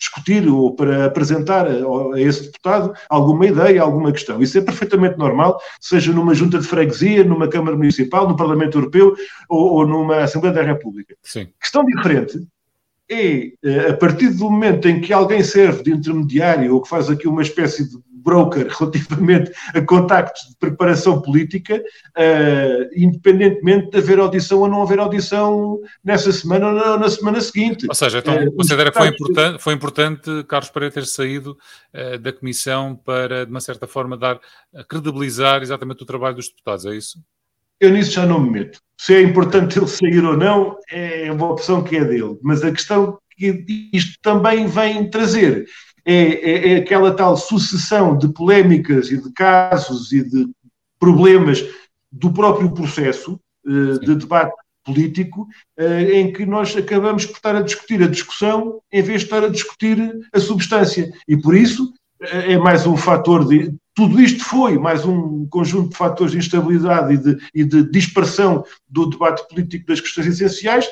discutir 0.03 0.49
ou 0.49 0.75
para 0.75 1.07
apresentar 1.07 1.67
a, 1.67 1.71
a, 2.15 2.21
esse 2.21 2.47
deputado 2.47 2.93
alguma 3.09 3.47
ideia, 3.47 3.81
alguma 3.81 4.11
questão. 4.11 4.43
Isso 4.43 4.59
é 4.59 4.61
perfeitamente 4.61 5.17
normal, 5.17 5.61
seja 5.81 6.13
numa 6.13 6.35
junta 6.35 6.59
de 6.59 6.67
freguesia, 6.67 7.23
numa 7.23 7.49
Câmara 7.49 7.77
Municipal, 7.77 8.29
no 8.29 8.37
Parlamento 8.37 8.79
Europeu 8.79 9.15
ou, 9.49 9.75
ou 9.75 9.87
numa 9.87 10.19
Assembleia 10.19 10.55
da 10.55 10.63
República. 10.63 11.15
Sim. 11.23 11.49
Questão 11.61 11.85
diferente 11.85 12.41
é, 13.13 13.53
eh, 13.63 13.91
a 13.91 13.97
partir 13.97 14.31
do 14.31 14.51
momento 14.51 14.89
em 14.89 15.01
que 15.01 15.13
alguém 15.13 15.43
serve 15.43 15.83
de 15.83 15.93
intermediário 15.93 16.75
ou 16.75 16.81
que 16.81 16.89
faz 16.89 17.11
aqui 17.11 17.29
uma 17.29 17.43
espécie 17.43 17.89
de 17.89 17.99
broker 18.23 18.69
relativamente 18.79 19.53
a 19.75 19.81
contactos 19.83 20.49
de 20.49 20.57
preparação 20.57 21.21
política, 21.21 21.77
uh, 21.77 22.91
independentemente 22.97 23.91
de 23.91 23.99
haver 23.99 24.19
audição 24.19 24.61
ou 24.61 24.69
não 24.69 24.83
haver 24.83 24.99
audição 24.99 25.81
nessa 26.05 26.33
semana 26.33 26.69
ou 26.69 26.73
na, 26.73 26.99
na 26.99 27.11
semana 27.11 27.41
seguinte. 27.41 27.87
Ou 27.89 27.95
seja, 27.95 28.19
então 28.19 28.35
uh, 28.35 28.53
considera 28.53 28.91
que 28.91 28.99
foi 28.99 29.09
importante, 29.09 29.63
foi 29.63 29.75
importante 29.75 30.45
Carlos 30.45 30.71
Pereira 30.71 30.95
ter 30.95 31.07
saído 31.07 31.59
uh, 31.95 32.19
da 32.19 32.33
Comissão 32.33 32.95
para, 32.95 33.45
de 33.45 33.51
uma 33.51 33.61
certa 33.61 33.87
forma, 33.87 34.17
dar, 34.17 34.41
credibilizar 34.89 35.63
exatamente 35.63 36.03
o 36.03 36.07
trabalho 36.07 36.37
dos 36.37 36.49
deputados, 36.49 36.87
é 36.87 36.95
isso? 36.95 37.19
Eu 37.81 37.91
nisso 37.91 38.13
já 38.13 38.25
não 38.25 38.39
me 38.39 38.51
meto. 38.51 38.81
Se 39.03 39.15
é 39.15 39.21
importante 39.21 39.79
ele 39.81 39.89
sair 39.89 40.25
ou 40.25 40.37
não, 40.37 40.77
é 40.89 41.31
uma 41.33 41.51
opção 41.51 41.83
que 41.83 41.97
é 41.97 42.05
dele. 42.05 42.39
Mas 42.41 42.63
a 42.63 42.71
questão 42.71 43.19
que 43.37 43.91
isto 43.93 44.17
também 44.23 44.67
vem 44.67 45.11
trazer 45.11 45.67
é, 46.05 46.15
é, 46.15 46.73
é 46.73 46.77
aquela 46.77 47.13
tal 47.13 47.37
sucessão 47.37 48.17
de 48.17 48.29
polémicas 48.29 49.11
e 49.11 49.21
de 49.21 49.33
casos 49.33 50.13
e 50.13 50.23
de 50.23 50.49
problemas 51.01 51.65
do 52.13 52.33
próprio 52.33 52.71
processo 52.73 53.41
uh, 53.67 53.99
de 53.99 54.15
debate 54.15 54.55
político, 54.85 55.49
uh, 55.81 56.13
em 56.13 56.33
que 56.33 56.47
nós 56.47 56.77
acabamos 56.77 57.27
por 57.27 57.37
estar 57.37 57.57
a 57.57 57.63
discutir 57.63 58.03
a 58.03 58.09
discussão 58.09 58.81
em 58.93 59.03
vez 59.03 59.23
de 59.23 59.27
estar 59.27 59.43
a 59.43 59.49
discutir 59.49 59.99
a 60.33 60.39
substância. 60.39 61.13
E 61.27 61.37
por 61.37 61.57
isso 61.57 61.93
uh, 62.23 62.27
é 62.27 62.57
mais 62.57 62.87
um 62.87 62.97
fator 62.97 63.45
de. 63.49 63.75
Tudo 63.95 64.21
isto 64.21 64.43
foi 64.45 64.79
mais 64.79 65.05
um 65.05 65.47
conjunto 65.49 65.91
de 65.91 65.97
fatores 65.97 66.33
de 66.33 66.39
instabilidade 66.39 67.15
e 67.15 67.19
de, 67.19 67.39
e 67.55 67.65
de 67.65 67.91
dispersão 67.91 68.65
do 68.89 69.11
debate 69.11 69.47
político 69.49 69.87
das 69.87 70.01
questões 70.01 70.29
essenciais, 70.29 70.89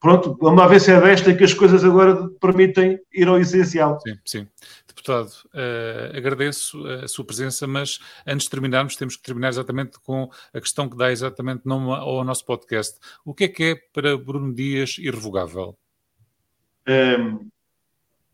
pronto, 0.00 0.36
vamos 0.40 0.58
lá 0.58 0.66
ver 0.66 0.80
se 0.80 0.92
é 0.92 1.00
desta 1.00 1.34
que 1.34 1.44
as 1.44 1.52
coisas 1.52 1.84
agora 1.84 2.28
permitem 2.40 2.98
ir 3.12 3.28
ao 3.28 3.38
essencial. 3.38 3.98
Sim, 4.00 4.18
sim. 4.24 4.48
Deputado, 4.86 5.30
uh, 5.54 6.16
agradeço 6.16 6.84
a 6.86 7.06
sua 7.06 7.24
presença, 7.24 7.66
mas 7.66 7.98
antes 8.26 8.44
de 8.44 8.50
terminarmos, 8.50 8.96
temos 8.96 9.14
que 9.14 9.22
terminar 9.22 9.50
exatamente 9.50 10.00
com 10.00 10.30
a 10.54 10.60
questão 10.60 10.88
que 10.88 10.96
dá 10.96 11.12
exatamente 11.12 11.62
nome 11.66 11.92
ao 11.92 12.24
nosso 12.24 12.44
podcast. 12.46 12.98
O 13.24 13.34
que 13.34 13.44
é 13.44 13.48
que 13.48 13.62
é 13.62 13.76
para 13.92 14.16
Bruno 14.16 14.54
Dias 14.54 14.96
irrevogável? 14.98 15.76
Um, 16.88 17.46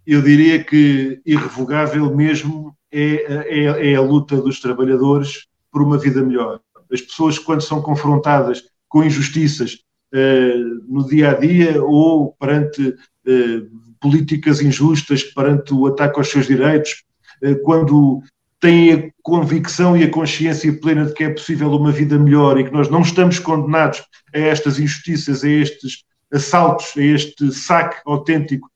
eu 0.06 0.22
diria 0.22 0.62
que 0.62 1.20
irrevogável 1.26 2.14
mesmo 2.14 2.76
é, 2.92 3.64
é, 3.64 3.92
é 3.92 3.96
a 3.96 4.00
luta 4.00 4.36
dos 4.36 4.60
trabalhadores 4.60 5.46
por 5.70 5.82
uma 5.82 5.98
vida 5.98 6.22
melhor. 6.22 6.60
As 6.92 7.00
pessoas, 7.00 7.38
quando 7.38 7.62
são 7.62 7.80
confrontadas 7.80 8.62
com 8.88 9.02
injustiças, 9.02 9.78
eh, 10.14 10.54
no 10.86 11.06
dia 11.08 11.30
a 11.30 11.34
dia 11.34 11.82
ou 11.82 12.34
perante 12.38 12.94
eh, 13.26 13.62
políticas 13.98 14.60
injustas, 14.60 15.24
perante 15.24 15.72
o 15.72 15.86
ataque 15.86 16.18
aos 16.18 16.28
seus 16.28 16.46
direitos, 16.46 17.02
eh, 17.42 17.54
quando 17.54 18.22
têm 18.60 18.92
a 18.92 19.10
convicção 19.22 19.96
e 19.96 20.04
a 20.04 20.10
consciência 20.10 20.70
plena 20.80 21.06
de 21.06 21.14
que 21.14 21.24
é 21.24 21.30
possível 21.30 21.72
uma 21.72 21.90
vida 21.90 22.18
melhor 22.18 22.60
e 22.60 22.64
que 22.64 22.72
nós 22.72 22.90
não 22.90 23.00
estamos 23.00 23.38
condenados 23.38 24.02
a 24.34 24.38
estas 24.38 24.78
injustiças, 24.78 25.42
a 25.42 25.48
estes 25.48 26.04
assaltos, 26.30 26.92
a 26.96 27.02
este 27.02 27.50
saque 27.50 27.96
autêntico 28.04 28.70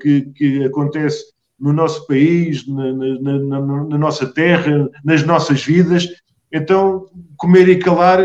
que, 0.00 0.22
que 0.34 0.64
acontece 0.64 1.24
no 1.58 1.72
nosso 1.72 2.06
país, 2.06 2.66
na, 2.66 2.92
na, 2.92 3.38
na, 3.38 3.60
na, 3.84 3.98
nossa 3.98 4.26
terra, 4.26 4.88
nas 5.04 5.24
nossas 5.24 5.62
vidas. 5.64 6.08
Então, 6.52 7.06
comer 7.36 7.68
e 7.68 7.78
calar 7.78 8.20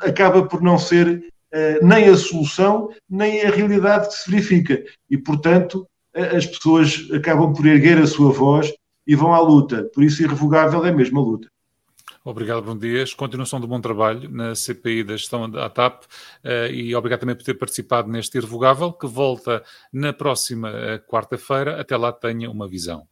acaba 0.00 0.46
por 0.46 0.62
não 0.62 0.78
ser 0.78 1.08
uh, 1.54 1.86
nem 1.86 2.08
a 2.08 2.16
solução, 2.16 2.88
nem 3.08 3.42
a 3.42 3.50
realidade 3.50 4.08
que 4.08 4.14
se 4.14 4.30
verifica. 4.30 4.82
E, 5.10 5.18
portanto, 5.18 5.86
as 6.14 6.46
pessoas 6.46 7.08
acabam 7.12 7.52
por 7.52 7.66
erguer 7.66 7.98
a 7.98 8.06
sua 8.06 8.32
voz 8.32 8.72
e 9.06 9.14
vão 9.14 9.34
à 9.34 9.40
luta. 9.40 9.88
Por 9.94 10.02
isso, 10.02 10.22
irrevogável 10.22 10.84
é 10.84 10.90
a 10.90 11.20
luta. 11.20 11.48
Obrigado, 12.24 12.62
Bruno 12.62 12.78
Dias. 12.78 13.14
Continuação 13.14 13.58
do 13.60 13.66
bom 13.66 13.80
trabalho 13.80 14.28
na 14.28 14.54
CPI 14.54 15.04
da 15.04 15.16
gestão 15.16 15.48
da 15.48 15.70
TAP 15.70 16.04
eh, 16.44 16.70
e 16.70 16.94
obrigado 16.94 17.20
também 17.20 17.34
por 17.34 17.44
ter 17.44 17.54
participado 17.54 18.10
neste 18.10 18.36
Irrevogável, 18.36 18.92
que 18.92 19.06
volta 19.06 19.64
na 19.90 20.12
próxima 20.12 20.70
eh, 20.70 20.98
quarta-feira. 20.98 21.80
Até 21.80 21.96
lá, 21.96 22.12
tenha 22.12 22.50
uma 22.50 22.68
visão. 22.68 23.08